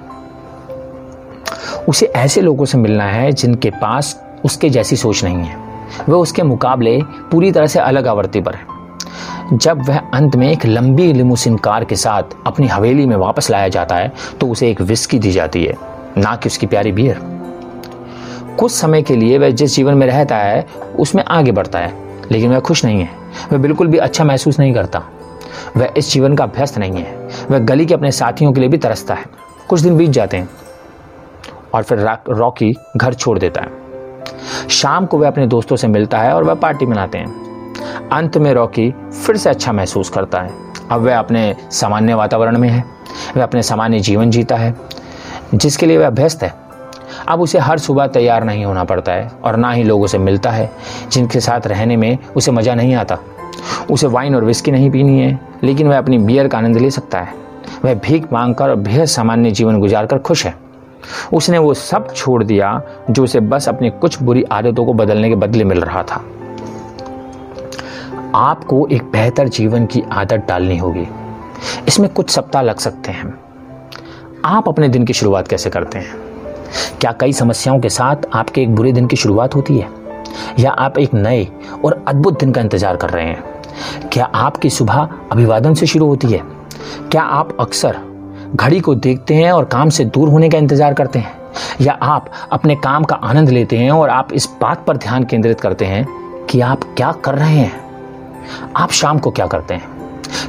उसे 1.89 2.05
ऐसे 2.05 2.41
लोगों 2.41 2.65
से 2.65 2.77
मिलना 2.77 3.03
है 3.03 3.31
जिनके 3.31 3.69
पास 3.69 4.19
उसके 4.45 4.69
जैसी 4.69 4.95
सोच 4.95 5.23
नहीं 5.23 5.37
है। 5.37 5.55
वह 6.09 6.17
उसके 6.17 6.43
मुकाबले 6.43 6.99
पूरी 7.31 7.51
तरह 7.51 7.67
से 7.67 7.79
अलग 7.79 8.07
आवर्ती 8.07 8.41
पर 8.41 8.55
है। 8.55 9.57
जब 9.57 9.81
वह 9.89 9.97
अंत 10.13 10.35
में 10.35 10.51
एक 10.51 10.65
लंबी 10.65 11.11
लिमुसिन 11.13 11.57
कार 11.57 11.83
के 11.85 11.95
साथ 11.95 12.35
अपनी 12.47 12.67
हवेली 12.67 13.05
में 13.05 13.15
वापस 13.15 13.49
लाया 13.51 13.67
जाता 13.67 13.95
है 13.95 14.11
तो 14.41 14.47
उसे 14.47 14.69
एक 14.69 14.81
विस्की 14.81 15.19
दी 15.19 15.31
जाती 15.31 15.63
है। 15.65 15.73
ना 16.17 16.35
कि 16.35 16.49
उसकी 16.49 16.67
प्यारी 16.67 16.91
बियर 16.91 17.36
कुछ 18.59 18.71
समय 18.71 19.01
के 19.01 19.15
लिए 19.15 19.37
वह 19.37 19.49
जिस 19.49 19.75
जीवन 19.75 19.93
में 19.93 20.07
रहता 20.07 20.37
है, 20.37 20.67
उसमें 20.99 21.25
आगे 21.25 21.51
बढ़ता 21.51 21.79
है, 21.79 21.93
लेकिन 22.31 22.51
वह 22.51 22.59
खुश 22.59 22.85
नहीं 22.85 23.01
है। 23.01 23.09
वह 23.51 23.57
बिल्कुल 23.57 23.87
भी 23.87 23.97
अच्छा 23.97 24.23
महसूस 24.23 24.59
नहीं 24.59 24.73
करता। 24.73 25.03
वह 25.77 25.93
इस 25.97 26.11
जीवन 26.11 26.35
का 26.35 26.43
अभ्यस्त 26.43 26.77
नहीं 26.77 26.91
है। 26.91 27.27
वह 27.51 27.59
गली 27.59 27.85
के 27.85 27.93
अपने 27.93 28.11
साथियों 28.11 28.53
के 28.53 28.59
लिए 28.59 28.69
भी 28.69 28.77
तरसता 28.77 29.13
है। 29.13 29.25
कुछ 29.69 29.81
दिन 29.81 29.97
बीत 29.97 30.09
जाते 30.09 30.37
हैं 30.37 30.49
और 31.73 31.83
फिर 31.83 32.17
रॉकी 32.29 32.75
घर 32.97 33.13
छोड़ 33.13 33.39
देता 33.39 33.61
है। 33.61 33.69
शाम 34.69 35.05
को 35.05 35.17
वह 35.17 35.27
अपने 35.27 35.47
दोस्तों 35.47 35.75
से 35.75 35.87
मिलता 35.87 36.19
है 36.19 36.33
और 36.33 36.43
वह 36.43 36.53
पार्टी 36.53 36.85
मनाते 36.85 37.17
हैं। 37.17 37.27
अंत 38.09 38.37
में 38.37 38.53
रॉकी 38.53 38.91
फिर 39.25 39.37
से 39.37 39.49
अच्छा 39.49 39.71
महसूस 39.71 40.09
करता 40.09 40.41
है। 40.41 40.51
अब 40.91 41.01
वह 41.01 41.19
अपने 41.19 41.55
सामान्य 41.71 42.13
वातावरण 42.13 42.57
में 42.57 42.69
है। 42.69 42.83
वह 43.37 43.43
अपने 43.43 43.61
सामान्य 43.61 43.99
जीवन 43.99 44.29
जीता 44.29 44.55
है। 44.55 44.75
जिसके 45.55 45.85
लिए 45.85 45.97
वह 45.97 46.07
अभ्यस्त 46.07 46.43
है। 46.43 46.66
अब 47.29 47.41
उसे 47.41 47.59
हर 47.59 47.77
सुबह 47.77 48.07
तैयार 48.07 48.43
नहीं 48.43 48.65
होना 48.65 48.83
पड़ता 48.83 49.11
है 49.11 49.31
और 49.43 49.55
ना 49.55 49.71
ही 49.71 49.83
लोगों 49.83 50.07
से 50.07 50.17
मिलता 50.17 50.49
है। 50.49 50.71
जिनके 51.11 51.39
साथ 51.39 51.67
रहने 51.67 51.97
में 51.97 52.17
उसे 52.35 52.51
मज़ा 52.51 52.75
नहीं 52.75 52.95
आता। 52.95 53.17
उसे 53.91 54.07
वाइन 54.07 54.35
और 54.35 54.45
विस्की 54.45 54.71
नहीं 54.71 54.91
पीनी 54.91 55.19
है, 55.19 55.39
लेकिन 55.63 55.87
वह 55.87 55.97
अपनी 55.97 56.17
बियर 56.17 56.47
का 56.47 56.57
आनंद 56.57 56.77
ले 56.77 56.91
सकता 56.91 57.19
है। 57.19 57.33
वह 57.85 57.93
भीख 57.93 58.33
मांग 58.33 58.55
कर 58.55 58.75
बेहद 58.75 59.05
सामान्य 59.05 59.51
जीवन 59.51 59.79
गुजार 59.79 60.05
कर 60.05 60.17
खुश 60.17 60.45
है। 60.45 60.55
उसने 61.33 61.57
वो 61.57 61.73
सब 61.73 62.13
छोड़ 62.13 62.43
दिया 62.43 62.81
जो 63.11 63.23
उसे 63.23 63.39
बस 63.39 63.69
अपनी 63.69 63.89
कुछ 63.89 64.21
बुरी 64.23 64.43
आदतों 64.43 64.85
को 64.85 64.93
बदलने 64.93 65.29
के 65.29 65.35
बदले 65.35 65.63
मिल 65.63 65.81
रहा 65.81 66.03
था। 66.03 66.25
आपको 68.35 68.87
एक 68.91 69.03
बेहतर 69.03 69.47
जीवन 69.47 69.85
की 69.85 70.03
आदत 70.11 70.45
डालनी 70.47 70.77
होगी। 70.77 71.07
इसमें 71.87 72.09
कुछ 72.09 72.29
सप्ताह 72.29 72.61
लग 72.61 72.77
सकते 72.77 73.11
हैं। 73.11 73.39
आप 74.45 74.67
अपने 74.67 74.89
दिन 74.89 75.05
की 75.05 75.13
शुरुआत 75.13 75.47
कैसे 75.47 75.69
करते 75.69 75.99
हैं? 75.99 76.26
क्या 77.01 77.11
कई 77.11 77.33
समस्याओं 77.33 77.79
के 77.79 77.89
साथ 77.89 78.15
आपके 78.33 78.61
एक 78.61 78.75
बुरे 78.75 78.91
दिन 78.91 79.07
की 79.07 79.15
शुरुआत 79.15 79.55
होती 79.55 79.77
है? 79.77 79.89
या 80.59 80.71
आप 80.71 80.97
एक 80.97 81.13
नए 81.13 81.47
और 81.85 82.05
अद्भुत 82.07 82.39
दिन 82.39 82.51
का 82.51 82.61
इंतज़ार 82.61 82.95
कर 82.95 83.09
रहे 83.09 83.25
हैं? 83.25 83.43
क्या 84.13 84.25
आपकी 84.25 84.69
सुबह 84.69 85.09
अभिवादन 85.31 85.73
से 85.73 85.85
शुरू 85.85 86.07
होती 86.07 86.27
है? 86.27 86.41
क्या 87.11 87.21
आप 87.21 87.57
अक्सर 87.59 87.97
घड़ी 88.55 88.79
को 88.79 88.95
देखते 88.95 89.33
हैं 89.33 89.51
और 89.51 89.65
काम 89.65 89.89
से 89.89 90.05
दूर 90.05 90.29
होने 90.29 90.49
का 90.49 90.57
इंतज़ार 90.57 90.93
करते 90.93 91.19
हैं? 91.19 91.37
या 91.81 91.93
आप 91.93 92.31
अपने 92.51 92.75
काम 92.75 93.03
का 93.03 93.15
आनंद 93.15 93.49
लेते 93.49 93.77
हैं 93.77 93.91
और 93.91 94.09
आप 94.09 94.33
इस 94.33 94.49
बात 94.61 94.85
पर 94.85 94.97
ध्यान 94.97 95.23
केंद्रित 95.23 95.61
करते 95.61 95.85
हैं 95.85 96.07
कि 96.45 96.61
आप 96.61 96.79
क्या 96.83 97.11
कर 97.11 97.35
रहे 97.35 97.57
हैं? 97.57 97.71
आप 98.75 98.91
शाम 98.91 99.19
को 99.19 99.31
क्या 99.31 99.47
करते 99.47 99.73
हैं? 99.73 99.97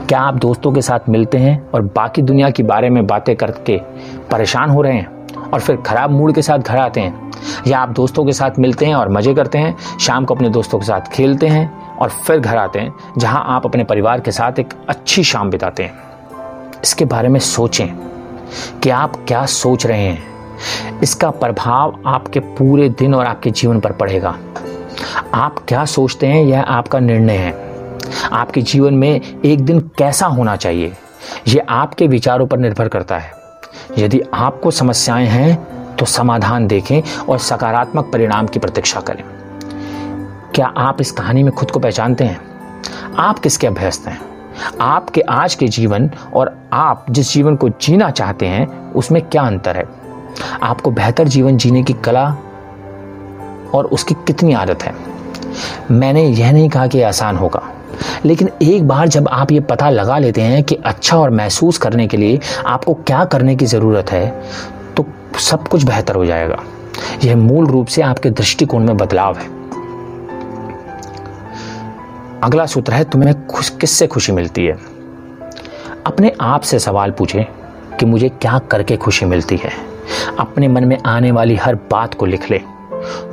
क्या 0.09 0.21
आप 0.21 0.35
दोस्तों 0.35 0.73
के 0.73 0.83
साथ 0.83 1.09
मिलते 1.09 1.39
हैं 1.39 1.71
और 1.75 1.83
बाकी 1.83 2.23
दुनिया 2.23 2.51
के 2.51 2.63
बारे 2.63 2.91
में 2.91 3.07
बातें 3.07 3.37
करके 3.37 3.79
परेशान 4.31 4.71
हो 4.71 4.83
रहे 4.83 4.93
हैं? 4.93 5.18
और 5.55 5.61
फिर 5.61 5.77
खराब 5.77 6.11
मूड 6.11 6.35
के 6.35 6.43
साथ 6.43 6.59
घर 6.59 6.77
आते 6.77 7.01
हैं। 7.01 7.33
या 7.67 7.79
आप 7.79 7.89
दोस्तों 7.89 8.25
के 8.25 8.33
साथ 8.33 8.51
मिलते 8.59 8.87
हैं 8.87 8.95
और 8.95 9.09
मज़े 9.09 9.35
करते 9.35 9.59
हैं, 9.59 9.77
शाम 10.01 10.25
को 10.25 10.35
अपने 10.35 10.49
दोस्तों 10.49 10.79
के 10.79 10.87
साथ 10.87 11.01
खेलते 11.01 11.47
हैं 11.47 11.97
और 11.97 12.09
फिर 12.09 12.39
घर 12.39 12.57
आते 12.57 12.79
हैं, 12.79 12.95
जहाँ 13.19 13.45
आप 13.47 13.67
अपने 13.67 13.85
परिवार 13.85 14.21
के 14.21 14.31
साथ 14.31 14.59
एक 14.59 14.75
अच्छी 14.89 15.25
शाम 15.25 15.51
बिताते 15.51 15.83
हैं। 15.83 15.93
इसके 16.85 17.05
बारे 17.05 17.29
में 17.29 17.41
सोचें 17.41 17.89
कि 18.83 18.91
आप 18.91 19.17
क्या 19.17 19.47
सोच 19.47 19.87
रहे 19.87 20.03
हैं। 20.03 20.23
इसका 21.03 21.31
प्रभाव 21.31 22.03
आपके 22.07 22.41
पूरे 22.41 22.89
दिन 22.89 23.15
और 23.15 23.27
आपके 23.27 23.51
जीवन 23.51 23.81
पर 23.81 23.93
पड़ेगा। 23.93 24.39
आप 25.35 25.65
क्या 25.69 25.85
सोचते 25.85 26.27
हैं 26.27 26.45
यह 26.45 26.63
आपका 26.63 26.99
निर्णय 26.99 27.37
है। 27.37 27.69
आपके 28.33 28.63
जीवन 28.63 28.95
में 28.95 29.41
एक 29.45 29.65
दिन 29.65 29.81
कैसा 29.81 30.27
होना 30.27 30.57
चाहिए 30.57 30.93
यह 31.49 31.67
आपके 31.69 32.07
विचारों 32.07 32.47
पर 32.47 32.59
निर्भर 32.59 32.89
करता 32.89 33.19
है। 33.19 33.38
यदि 33.99 34.21
आपको 34.35 34.71
समस्याएँ 34.71 35.27
हैं 35.27 35.79
तो 35.97 36.07
समाधान 36.07 36.67
देखें 36.67 37.03
और 37.29 37.39
सकारात्मक 37.39 38.11
परिणाम 38.13 38.47
की 38.47 38.59
प्रतीक्षा 38.59 39.01
करें। 39.01 39.25
क्या 40.55 40.67
आप 40.67 41.01
इस 41.01 41.13
कहानी 41.13 41.43
में 41.43 41.53
खुद 41.53 41.71
को 41.71 41.81
पहचानते 41.81 42.25
हैं? 42.25 42.41
आप 43.19 43.39
किसके 43.39 43.67
अभ्यस्त 43.67 44.09
हैं? 44.09 44.21
आपके 44.81 45.21
आज 45.21 45.55
के 45.55 45.69
जीवन 45.69 46.11
और 46.35 46.59
आप 46.73 47.07
जिस 47.11 47.33
जीवन 47.33 47.57
को 47.57 47.69
जीना 47.69 48.11
चाहते 48.11 48.47
हैं, 48.47 48.93
उसमें 48.93 49.23
क्या 49.23 49.43
अंतर 49.43 49.77
है? 49.77 49.85
आपको 50.63 50.91
बेहतर 50.91 51.29
जीवन 51.29 51.57
जीने 51.57 51.83
की 51.83 51.93
कला 51.93 52.37
और 53.75 53.89
उसकी 53.93 54.15
कितनी 54.15 54.53
आदत 54.53 54.83
है? 54.83 54.95
मैंने 55.91 56.25
यह 56.25 56.53
नहीं 56.53 56.69
कहा 56.69 56.87
कि 56.87 57.03
आसान 57.03 57.37
होगा। 57.37 57.63
लेकिन 58.25 58.51
एक 58.63 58.89
बार 58.89 59.09
जब 59.09 59.29
आप 59.29 59.53
ये 59.53 59.61
पता 59.61 59.91
लगा 59.91 60.19
लेते 60.19 60.41
हैं 60.41 60.63
कि 60.63 60.75
अच्छा 60.75 61.19
और 61.19 61.31
महसूस 61.31 61.79
करने 61.79 62.07
के 62.09 62.17
लिए 62.17 62.41
आपको 62.67 62.95
क्या 62.95 63.25
करने 63.25 63.57
की 63.57 63.67
ज़रूरत 63.67 64.11
है 64.13 64.29
तो 64.97 65.07
सब 65.41 65.69
कुछ 65.69 65.85
बेहतर 65.85 66.15
हो 66.15 66.25
जाएगा। 66.27 66.63
यह 67.25 67.37
मूल 67.37 67.67
रूप 67.67 67.87
से 67.87 68.03
आपके 68.03 68.31
दृष्टिकोण 68.31 68.85
में 68.85 68.97
बदलाव 68.97 69.37
है। 69.39 69.47
अगला 72.43 72.67
सूत्र 72.67 72.93
है, 72.93 73.05
तुम्हें 73.05 73.47
खुश, 73.47 73.69
किससे 73.71 74.07
खुशी 74.07 74.33
मिलती 74.33 74.67
है? 74.67 74.77
अपने 76.07 76.33
आप 76.41 76.61
से 76.61 76.79
सवाल 76.79 77.11
पूछें 77.11 77.45
कि 77.99 78.07
मुझे 78.07 78.29
क्या 78.29 78.59
करके 78.71 78.97
खुशी 78.97 79.27
मिलती 79.27 79.57
है। 79.57 79.71
अपने 80.39 80.69
मन 80.69 80.85
में 80.85 80.99
आने 81.07 81.31
वाली 81.31 81.57
हर 81.57 81.75
बात 81.91 82.15
को 82.15 82.27
लिख 82.27 82.51
ले। 82.51 82.61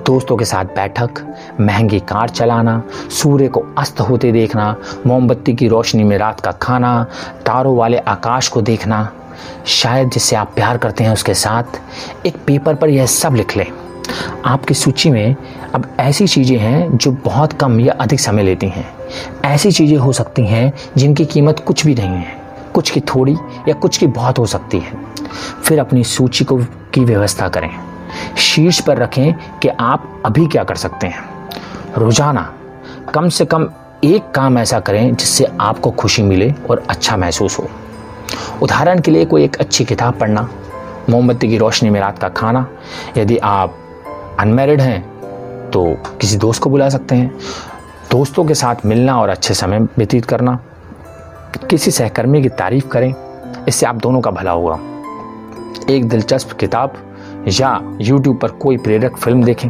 दोस्तों 0.06 0.38
के 0.38 0.46
साथ 0.46 0.66
बैठक, 0.66 1.36
महँगी 1.62 2.00
कार 2.00 2.30
चलाना, 2.30 2.84
सूर्य 3.10 3.48
को 3.48 3.66
अस्त 3.78 4.02
होते 4.02 4.32
देखना, 4.32 4.76
मोमबत्ती 5.08 5.54
की 5.54 5.68
रोशनी 5.68 6.04
में 6.04 6.18
रात 6.18 6.40
का 6.40 6.52
खाना, 6.52 7.04
तारों 7.46 7.78
वाले 7.78 7.98
आकाश 7.98 8.48
को 8.48 8.62
देखना। 8.62 9.12
शायद 9.66 10.10
जिससे 10.10 10.36
आप 10.36 10.52
प्यार 10.56 10.78
करते 10.78 11.04
हैं 11.04 11.12
उसके 11.12 11.34
साथ 11.34 11.64
एक 12.26 12.38
पेपर 12.48 12.76
पर 12.76 12.90
यह 12.90 13.06
सब 13.06 13.34
लिख 13.34 13.58
लें। 13.58 13.66
आपकी 14.46 14.74
सूची 14.74 15.10
में 15.10 15.36
अब 15.76 15.98
ऐसी 16.00 16.28
चीज़ें 16.28 16.58
हैं 16.58 16.98
जो 16.98 17.12
बहुत 17.12 17.54
कम 17.54 17.80
या 17.80 17.94
अधिक 17.94 18.20
समय 18.20 18.44
लेती 18.44 18.68
हैं। 18.68 18.94
ऐसी 19.46 19.72
चीज़ें 19.72 19.98
हो 19.98 20.14
सकती 20.14 20.46
हैं 20.46 20.74
जिनकी 20.98 21.26
कीमत 21.26 21.60
कुछ 21.60 21.86
भी 21.86 21.96
नहीं 21.96 22.08
है। 22.08 22.38
कुछ 22.74 22.90
की 22.90 23.00
थोड़ी 23.00 23.36
या 23.68 23.74
कुछ 23.74 23.98
की 23.98 24.08
बहुत 24.08 24.40
हो 24.40 24.46
सकती 24.46 24.80
है। 24.80 24.92
फिर 25.64 25.80
अपनी 25.80 26.04
सूची 26.04 26.46
को 26.46 26.58
की 26.94 27.06
व्यवस्था 27.06 27.50
करें। 27.50 27.85
शीर्ष 28.40 28.80
पर 28.80 28.98
रखें 28.98 29.60
कि 29.60 29.68
आप 29.70 30.22
अभी 30.26 30.46
क्या 30.48 30.64
कर 30.64 30.76
सकते 30.76 31.08
हैं। 31.08 31.24
रोज़ाना, 31.98 32.52
कम 33.14 33.30
से 33.30 33.46
कम 33.46 33.70
एक 34.04 34.30
काम 34.32 34.58
ऐसा 34.58 34.80
करें 34.80 35.16
जिससे 35.16 35.46
आपको 35.62 35.92
खुशी 35.92 36.24
मिले 36.24 36.52
और 36.70 36.84
अच्छा 36.90 37.18
महसूस 37.18 37.58
हो। 37.60 37.68
उदाहरण 38.62 39.02
के 39.02 39.12
लिए 39.12 39.26
कोई 39.26 39.44
एक 39.44 39.56
अच्छी 39.56 39.86
किताब 39.86 40.20
पढ़ना, 40.20 40.48
मोमबत्ती 41.10 41.50
की 41.50 41.58
रोशनी 41.58 41.90
में 41.90 42.00
रात 42.00 42.20
का 42.20 42.30
खाना। 42.30 42.66
यदि 43.18 43.38
आप 43.38 43.76
अनमेरिड 44.40 44.82
हैं 44.82 45.02
तो 45.72 45.86
किसी 46.22 46.38
दोस्त 46.38 46.64
को 46.64 46.70
बुला 46.70 46.90
सकते 46.90 47.16
हैं। 47.16 47.32
दोस्तों 48.12 48.46
के 48.46 48.54
साथ 48.54 48.86
मिलना 48.86 49.20
और 49.22 49.30
अच्छे 49.30 49.54
समय 49.54 49.80
व्यतीत 49.98 50.26
करना। 50.26 50.60
किसी 51.70 51.92
सहकर्मी 51.92 52.42
की 52.42 52.50
तारीफ़ 52.52 52.88
करें, 52.88 53.14
इससे 53.68 53.86
आप 53.86 53.96
दोनों 53.96 54.22
का 54.22 54.32
भला 54.32 54.52
होगा। 54.52 54.80
एक 55.90 56.08
दिलचस्प 56.10 56.52
किताब 56.52 56.94
या 57.48 57.82
YouTube 57.98 58.40
पर 58.42 58.52
कोई 58.52 58.78
प्रेरक 58.78 59.18
फ़िल्म 59.18 59.44
देखें। 59.44 59.70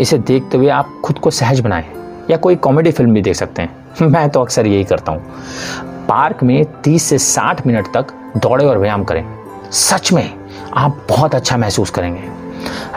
इसे 0.00 0.18
देखते 0.18 0.56
हुए 0.56 0.68
आप 0.68 1.00
खुद 1.04 1.18
को 1.18 1.30
सहज 1.30 1.60
बनाएँ 1.60 1.84
या 2.30 2.36
कोई 2.36 2.56
कॉमेडी 2.56 2.90
फ़िल्म 2.90 3.14
भी 3.14 3.22
देख 3.22 3.34
सकते 3.34 3.62
हैं। 3.62 3.80
मैं 4.06 4.30
तो 4.30 4.40
अक्सर 4.40 4.66
यही 4.66 4.84
करता 4.84 5.12
हूँ। 5.12 5.22
पार्क 6.08 6.42
में 6.42 6.66
30 6.82 7.02
से 7.02 7.18
60 7.18 7.66
मिनट 7.66 7.86
तक 7.86 8.06
दौड़े 8.36 8.66
और 8.66 8.78
व्यायाम 8.78 9.04
करें। 9.04 9.24
सच 9.70 10.12
में, 10.12 10.34
आप 10.74 11.06
बहुत 11.08 11.34
अच्छा 11.34 11.56
महसूस 11.56 11.90
करेंगे। 11.90 12.22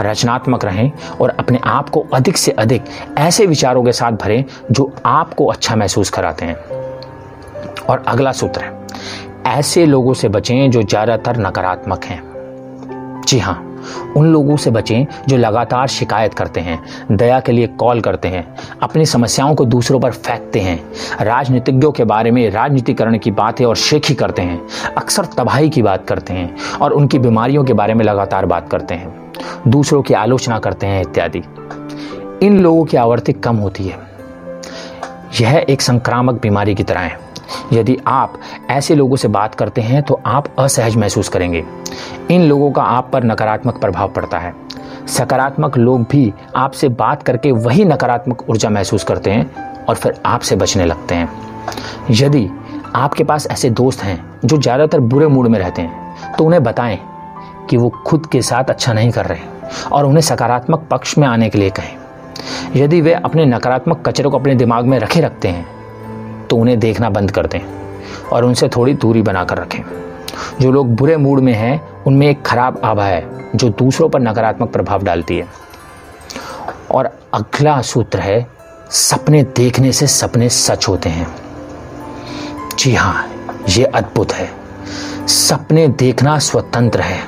रचनात्मक 0.02 0.66
रहें 0.66 0.92
और 1.22 1.30
अपने 1.30 1.60
आप 1.64 1.90
को 1.90 2.06
अधिक 2.14 2.38
से 2.38 2.52
अधिक 2.52 2.84
ऐसे 3.18 3.46
विचारों 3.46 3.84
के 3.84 3.92
साथ 3.92 4.12
भरें 4.12 4.46
जो 4.72 4.96
आपको 5.06 5.46
अच्छा 5.46 5.76
महसूस 5.76 6.10
कराते 6.10 6.46
हैं। 6.46 6.56
और 7.90 8.04
अगला 8.08 8.32
सूत्र 8.32 8.62
है, 8.62 8.88
ऐसे 9.48 9.86
लोगों 9.86 10.14
से 10.14 10.30
बचें 10.30 10.72
जो 10.72 10.84
ज़्यादातर 10.84 11.38
नकारात्मक 11.38 12.06
हैं। 12.06 12.24
जी 13.28 13.40
हाँ 13.40 13.73
उन 14.18 14.32
लोगों 14.34 14.58
से 14.58 14.72
बचें 14.72 15.06
जो 15.28 15.38
लगातार 15.38 15.88
शिकायत 15.88 16.34
करते 16.34 16.60
हैं, 16.60 16.84
दया 17.12 17.40
के 17.40 17.52
लिए 17.52 17.68
कॉल 17.68 18.02
करते 18.02 18.28
हैं, 18.28 18.56
अपनी 18.82 19.06
समस्याओं 19.06 19.56
को 19.56 19.66
दूसरों 19.66 20.00
पर 20.00 20.12
फेंकते 20.12 20.60
हैं। 20.60 20.84
राजनीतिज्ञों 21.22 21.92
के 21.92 22.04
बारे 22.04 22.32
में 22.32 22.50
राजनीतिकरण 22.50 23.18
की 23.18 23.32
बातें 23.32 23.66
और 23.66 23.76
शेखी 23.76 24.14
करते 24.14 24.42
हैं, 24.42 24.62
अक्सर 24.98 25.26
तबाही 25.26 25.70
की 25.70 25.82
बात 25.82 26.08
करते 26.08 26.34
हैं 26.34 26.56
और 26.82 26.92
उनकी 26.92 27.20
बीमारियों 27.20 27.64
के 27.64 27.74
बारे 27.74 27.94
में 27.94 28.06
लगातार 28.06 28.46
बात 28.46 28.70
करते 28.70 28.96
हैं, 28.96 29.32
दूसरों 29.68 30.02
की 30.02 30.14
आलोचना 30.14 30.60
करते 30.60 30.88
हैं 30.88 31.02
इत्यादि। 31.02 31.42
इन 32.46 32.60
लोगों 32.60 32.86
की 32.86 32.98
आवर्ती 32.98 33.34
कम 33.34 33.56
होती 33.56 33.84
है। 33.84 34.00
यह 35.42 35.66
एक 35.70 35.82
संक्रामक 35.82 36.42
बीमारी 36.42 36.76
की 36.76 36.84
तरह 36.84 37.00
है। 37.00 37.33
यदि 37.74 37.98
आप 38.08 38.40
ऐसे 38.70 38.96
लोगों 38.96 39.16
से 39.16 39.28
बात 39.28 39.56
करते 39.56 39.82
हैं 39.82 40.02
तो 40.04 40.20
आप 40.26 40.48
असहज 40.60 40.96
महसूस 40.96 41.30
करेंगे। 41.30 41.64
इन 42.32 42.44
लोगों 42.44 42.72
का 42.72 42.84
आप 42.84 43.10
पर 43.14 43.24
नकारात्मक 43.24 43.80
प्रभाव 43.82 44.12
पड़ता 44.12 44.40
है। 44.40 44.54
सकारात्मक 45.10 45.78
लोग 45.78 46.02
भी 46.02 46.34
आपसे 46.56 46.90
बात 46.92 47.24
करके 47.24 47.52
वही 47.54 47.86
नकारात्मक 47.86 48.50
ऊर्जा 48.50 48.70
महसूस 48.70 49.04
करते 49.04 49.32
हैं 49.32 49.86
और 49.86 49.96
फिर 49.96 50.22
आपसे 50.26 50.56
बचने 50.56 50.86
लगते 50.86 51.16
हैं। 51.16 51.30
यदि 52.12 52.50
आपके 52.96 53.24
पास 53.24 53.48
ऐसे 53.52 53.70
दोस्त 53.72 54.04
हैं, 54.04 54.24
जो 54.46 54.58
ज़्यादातर 54.58 55.00
बुरे 55.02 55.28
मूड 55.28 55.48
में 55.48 55.60
रहते 55.60 55.82
हैं 55.82 56.36
तो 56.36 56.46
उन्हें 56.46 56.64
बताएँ 56.64 57.00
कि 57.70 57.78
वो 57.78 57.90
खुद 58.06 58.26
के 58.26 58.42
साथ 58.42 58.70
अच्छा 58.70 58.94
नहीं 58.94 59.12
कर 59.12 59.26
रहे 59.26 59.52
और 59.92 60.06
उन्हें 60.06 60.22
सकारात्मक 60.22 60.88
पक्ष 60.92 61.18
में 61.18 61.28
आने 61.28 61.50
के 61.50 61.58
लिए 61.58 61.70
कहें। 61.70 61.96
यदि 62.76 63.00
वे 63.02 63.14
अपने 63.16 63.46
नकारात्मक 63.46 64.04
कचरे 64.08 64.30
को 64.30 64.40
अपने 64.40 64.56
दिमाग 64.56 64.86
में 64.86 64.98
रखे 65.00 65.22
रखते 65.22 65.48
हैं 65.48 65.66
तो 66.54 66.58
उन्हें 66.58 66.80
देखना 66.80 67.10
बंद 67.10 67.32
कर 67.32 67.48
दें 67.48 67.60
और 68.34 68.46
उनसे 68.46 68.68
थोड़ी 68.70 68.94
दूरी 68.94 69.22
बनाकर 69.22 69.58
रखें। 69.58 69.80
जो 70.62 70.72
लोग 70.72 70.96
बुरे 70.96 71.18
मूड 71.18 71.40
में 71.40 71.54
हैं, 71.54 72.04
उनमें 72.04 72.28
एक 72.28 72.42
खराब 72.42 72.82
आभा 72.84 73.06
है, 73.06 73.50
जो 73.56 73.70
दूसरों 73.70 74.10
पर 74.10 74.20
नकारात्मक 74.20 74.72
प्रभाव 74.72 75.04
डालती 75.04 75.38
है। 75.38 75.48
और 76.92 77.10
अगला 77.34 77.82
सूत्र 77.82 78.20
है, 78.20 78.48
सपने 78.90 79.44
देखने 79.44 79.92
से 79.92 80.08
सपने 80.08 80.50
सच 80.50 80.88
होते 80.88 81.10
हैं। 81.10 81.28
जी 82.80 82.96
हाँ 82.96 83.28
ये 83.70 83.84
अद्भुत 83.84 84.34
है। 84.34 84.50
सपने 85.28 85.88
देखना 85.88 86.40
स्वतंत्र 86.40 87.02
है, 87.02 87.20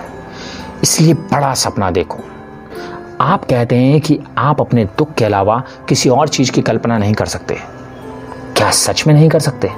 इसलिए 0.84 1.14
बड़ा 1.14 1.54
सपना 1.54 1.92
देखो। 1.92 2.20
आप 3.22 3.46
कहते 3.46 3.76
हैं 3.76 4.02
कि 4.02 4.20
आप 4.38 4.62
अपने 4.62 4.86
दुख 4.86 5.14
के 5.14 5.26
अलावा 5.26 5.64
किसी 5.90 6.10
और 6.10 6.28
चीज़ 6.28 6.52
की 6.52 6.62
कल्पना 6.62 6.98
नहीं 6.98 7.14
कर 7.14 7.26
सकते। 7.26 7.75
क्या 8.66 8.72
सच 8.72 9.08
में 9.08 9.14
नहीं 9.14 9.30
कर 9.30 9.40
सकते? 9.40 9.70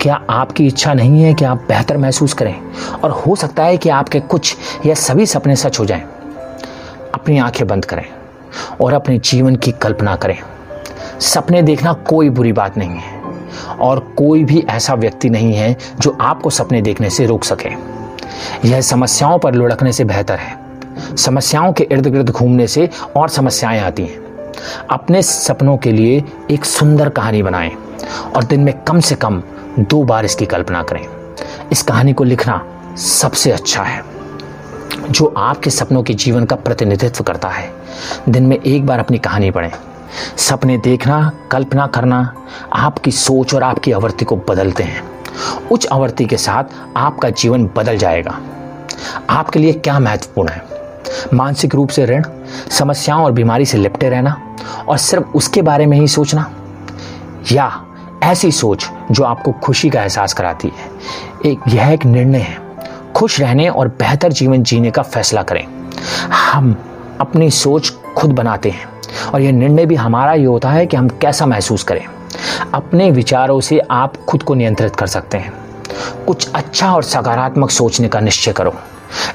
क्या 0.00 0.14
आपकी 0.30 0.66
इच्छा 0.66 0.94
नहीं 0.94 1.22
है 1.22 1.34
कि 1.34 1.44
आप 1.44 1.58
बेहतर 1.68 1.96
महसूस 1.96 2.32
करें? 2.32 2.60
और 3.04 3.10
हो 3.10 3.36
सकता 3.36 3.64
है 3.64 3.76
कि 3.76 3.88
आपके 3.88 4.20
कुछ 4.20 4.56
या 4.86 4.94
सभी 4.94 5.26
सपने 5.26 5.56
सच 5.56 5.80
हो 5.80 5.84
जाएँ। 5.84 6.02
अपनी 7.14 7.38
आँखें 7.38 7.66
बंद 7.66 7.84
करें 7.84 8.04
और 8.80 8.92
अपने 8.92 9.18
जीवन 9.18 9.56
की 9.56 9.72
कल्पना 9.72 10.16
करें। 10.16 10.38
सपने 11.20 11.62
देखना 11.62 11.92
कोई 11.92 12.30
बुरी 12.30 12.52
बात 12.52 12.78
नहीं 12.78 12.98
है 12.98 13.20
और 13.80 14.00
कोई 14.00 14.44
भी 14.44 14.66
ऐसा 14.70 14.94
व्यक्ति 14.94 15.30
नहीं 15.30 15.54
है 15.54 15.76
जो 16.00 16.18
आपको 16.20 16.50
सपने 16.50 16.82
देखने 16.82 17.10
से 17.10 17.26
रोक 17.26 17.44
सके। 17.44 17.70
यह 18.68 18.80
समस्याओं 18.80 19.38
पर 19.38 19.54
लुढ़कने 19.54 19.92
से 19.92 20.04
बेहतर 20.04 20.36
है। 20.36 20.58
समस्याओं 21.16 21.72
के 21.72 21.84
इर्द 21.84 22.06
गिर्द 22.06 22.30
घूमने 22.30 22.66
से 22.66 22.90
और 23.16 23.28
समस्याएँ 23.28 23.80
आती 23.80 24.02
हैं। 24.02 24.21
अपने 24.90 25.22
सपनों 25.22 25.76
के 25.76 25.92
लिए 25.92 26.24
एक 26.50 26.64
सुंदर 26.64 27.08
कहानी 27.08 27.42
बनाएँ 27.42 27.70
और 28.36 28.44
दिन 28.44 28.60
में 28.60 28.82
कम 28.82 29.00
से 29.00 29.14
कम 29.14 29.42
दो 29.78 30.02
बार 30.02 30.24
इसकी 30.24 30.46
कल्पना 30.46 30.82
करें। 30.82 31.06
इस 31.72 31.82
कहानी 31.82 32.12
को 32.12 32.24
लिखना 32.24 32.66
सबसे 32.96 33.50
अच्छा 33.50 33.82
है। 33.82 34.04
जो 35.10 35.34
आपके 35.36 35.70
सपनों 35.70 36.02
के 36.02 36.14
जीवन 36.14 36.44
का 36.44 36.56
प्रतिनिधित्व 36.56 37.24
करता 37.24 37.48
है, 37.48 37.72
दिन 38.28 38.46
में 38.46 38.62
एक 38.62 38.86
बार 38.86 38.98
अपनी 38.98 39.18
कहानी 39.18 39.50
पढ़ें। 39.50 39.72
सपने 40.36 40.78
देखना, 40.78 41.32
कल्पना 41.50 41.86
करना 41.86 42.34
आपकी 42.72 43.10
सोच 43.10 43.54
और 43.54 43.62
आपकी 43.62 43.92
आवृत्ति 43.92 44.24
को 44.24 44.36
बदलते 44.36 44.82
हैं। 44.82 45.02
उच्च 45.70 45.86
आवृत्ति 45.86 46.24
के 46.24 46.36
साथ 46.36 46.64
आपका 46.96 47.30
जीवन 47.30 47.70
बदल 47.76 47.96
जाएगा। 47.96 48.40
आपके 49.30 49.58
लिए 49.58 49.72
क्या 49.72 49.98
महत्वपूर्ण 49.98 50.48
है? 50.48 50.71
मानसिक 51.34 51.74
रूप 51.74 51.88
से 51.88 52.06
ऋण, 52.06 52.22
समस्याओं 52.70 53.24
और 53.24 53.32
बीमारी 53.32 53.64
से 53.64 53.78
लिपटे 53.78 54.08
रहना 54.08 54.56
और 54.88 54.98
सिर्फ़ 54.98 55.24
उसके 55.24 55.62
बारे 55.62 55.86
में 55.86 56.00
ही 56.00 56.08
सोचना। 56.08 56.50
या 57.52 57.82
ऐसी 58.22 58.52
सोच 58.52 58.90
जो 59.10 59.24
आपको 59.24 59.52
खुशी 59.52 59.90
का 59.90 60.02
एहसास 60.02 60.32
कराती 60.32 60.68
है। 60.68 60.90
एक, 61.52 61.58
यह 61.68 61.88
एक 61.88 62.04
निर्णय 62.04 62.38
है। 62.38 62.58
खुश 63.16 63.40
रहने 63.40 63.68
और 63.68 63.88
बेहतर 63.88 64.32
जीवन 64.32 64.62
जीने 64.62 64.90
का 64.90 65.02
फैसला 65.02 65.42
करें। 65.42 65.66
हम 66.30 66.76
अपनी 67.20 67.50
सोच 67.50 67.94
खुद 68.16 68.32
बनाते 68.32 68.70
हैं 68.70 68.84
और 69.34 69.40
यह 69.40 69.52
निर्णय 69.52 69.86
भी 69.86 69.94
हमारा 69.94 70.32
ही 70.32 70.44
होता 70.44 70.70
है 70.70 70.86
कि 70.86 70.96
हम 70.96 71.08
कैसा 71.08 71.46
महसूस 71.46 71.82
करें। 71.82 72.04
अपने 72.74 73.10
विचारों 73.10 73.60
से 73.60 73.78
आप 73.78 74.16
खुद 74.16 74.42
को 74.42 74.54
नियंत्रित 74.54 74.96
कर 74.96 75.06
सकते 75.06 75.38
हैं। 75.38 75.52
कुछ 76.26 76.52
अच्छा 76.52 76.94
और 76.94 77.02
सकारात्मक 77.02 77.70
सोचने 77.70 78.08
का 78.08 78.20
निश्चय 78.20 78.52
करो। 78.52 78.74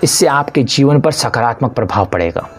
इससे 0.03 0.27
आपके 0.27 0.63
जीवन 0.63 0.99
पर 0.99 1.11
सकारात्मक 1.11 1.71
प्रभाव 1.71 2.05
पड़ेगा। 2.05 2.49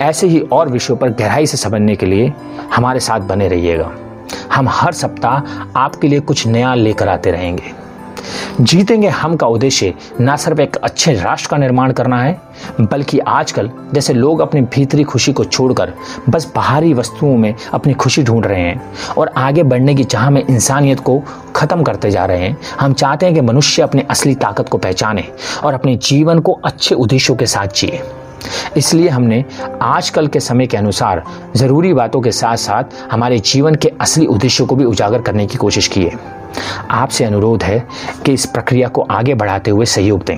ऐसे 0.00 0.26
ही 0.26 0.40
और 0.40 0.68
विषयों 0.68 0.96
पर 0.96 1.10
गहराई 1.10 1.46
से 1.46 1.56
समझने 1.56 1.96
के 1.96 2.06
लिए 2.06 2.32
हमारे 2.74 3.00
साथ 3.00 3.20
बने 3.20 3.48
रहिएगा। 3.48 3.90
हम 4.54 4.68
हर 4.68 4.92
सप्ताह 4.92 5.42
आपके 5.76 6.08
लिए 6.08 6.20
कुछ 6.20 6.46
नया 6.46 6.74
लेकर 6.74 7.08
आते 7.08 7.30
रहेंगे। 7.30 7.87
जीतेंगे 8.60 9.08
हम 9.08 9.36
का 9.36 9.46
उद्देश्य 9.46 9.94
न 10.20 10.36
सिर्फ़ 10.36 10.60
एक 10.60 10.76
अच्छे 10.76 11.12
राष्ट्र 11.14 11.50
का 11.50 11.56
निर्माण 11.56 11.92
करना 11.92 12.20
है, 12.22 12.40
बल्कि 12.80 13.18
आजकल 13.18 13.70
जैसे 13.94 14.14
लोग 14.14 14.40
अपनी 14.40 14.60
भीतरी 14.60 15.04
खुशी 15.04 15.32
को 15.32 15.44
छोड़कर 15.44 15.92
बस 16.28 16.50
बाहरी 16.56 16.92
वस्तुओं 16.94 17.36
में 17.36 17.54
अपनी 17.72 17.94
खुशी 17.94 18.22
ढूंढ 18.22 18.46
रहे 18.46 18.60
हैं 18.60 19.14
और 19.18 19.32
आगे 19.36 19.62
बढ़ने 19.62 19.94
की 19.94 20.04
चाह 20.04 20.30
में 20.30 20.44
इंसानियत 20.44 21.00
को 21.00 21.18
ख़त्म 21.56 21.82
करते 21.82 22.10
जा 22.10 22.24
रहे 22.24 22.38
हैं। 22.38 22.56
हम 22.80 22.92
चाहते 22.92 23.26
हैं 23.26 23.34
कि 23.34 23.40
मनुष्य 23.40 23.82
अपनी 23.82 24.02
असली 24.10 24.34
ताकत 24.36 24.68
को 24.68 24.78
पहचाने 24.78 25.24
और 25.64 25.74
अपने 25.74 25.96
जीवन 25.96 26.38
को 26.38 26.52
अच्छे 26.64 26.94
उद्देश्यों 26.94 27.36
के 27.36 27.46
साथ 27.46 27.76
जिए। 27.76 28.02
इसलिए 28.76 29.08
हमने 29.08 29.44
आजकल 29.82 30.26
के 30.26 30.40
समय 30.40 30.66
के 30.66 30.76
अनुसार 30.76 31.22
ज़रूरी 31.56 31.92
बातों 31.94 32.20
के 32.20 32.32
साथ 32.32 32.56
साथ 32.56 32.84
हमारे 33.10 33.38
जीवन 33.38 33.74
के 33.74 33.92
असली 34.00 34.26
उद्देश्यों 34.26 34.66
को 34.66 34.76
भी 34.76 34.84
उजागर 34.84 35.22
करने 35.22 35.46
की 35.46 35.56
कोशिश 35.56 35.88
की 35.88 36.02
है। 36.02 36.37
आपसे 36.90 37.24
अनुरोध 37.24 37.62
है 37.62 37.88
कि 38.24 38.32
इस 38.32 38.46
प्रक्रिया 38.46 38.88
को 38.88 39.02
आगे 39.02 39.34
बढ़ाते 39.34 39.70
हुए 39.70 39.84
सहयोग 39.84 40.24
दें 40.24 40.36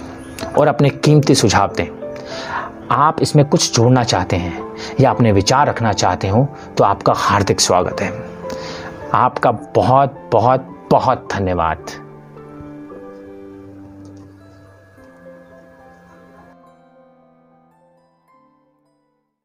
और 0.58 0.68
अपने 0.68 0.90
कीमती 0.90 1.34
सुझाव 1.34 1.72
दें। 1.76 1.86
आप 2.90 3.22
इसमें 3.22 3.44
कुछ 3.44 3.76
जोड़ना 3.76 4.04
चाहते 4.04 4.36
हैं 4.36 4.62
या 5.00 5.10
अपने 5.10 5.32
विचार 5.32 5.66
रखना 5.66 5.92
चाहते 5.92 6.28
हो 6.28 6.46
तो 6.78 6.84
आपका 6.84 7.12
हार्दिक 7.16 7.60
स्वागत 7.60 8.00
है। 8.00 8.12
आपका 9.14 9.50
बहुत 9.50 10.28
बहुत 10.32 10.88
बहुत 10.90 11.28
धन्यवाद। 11.32 12.09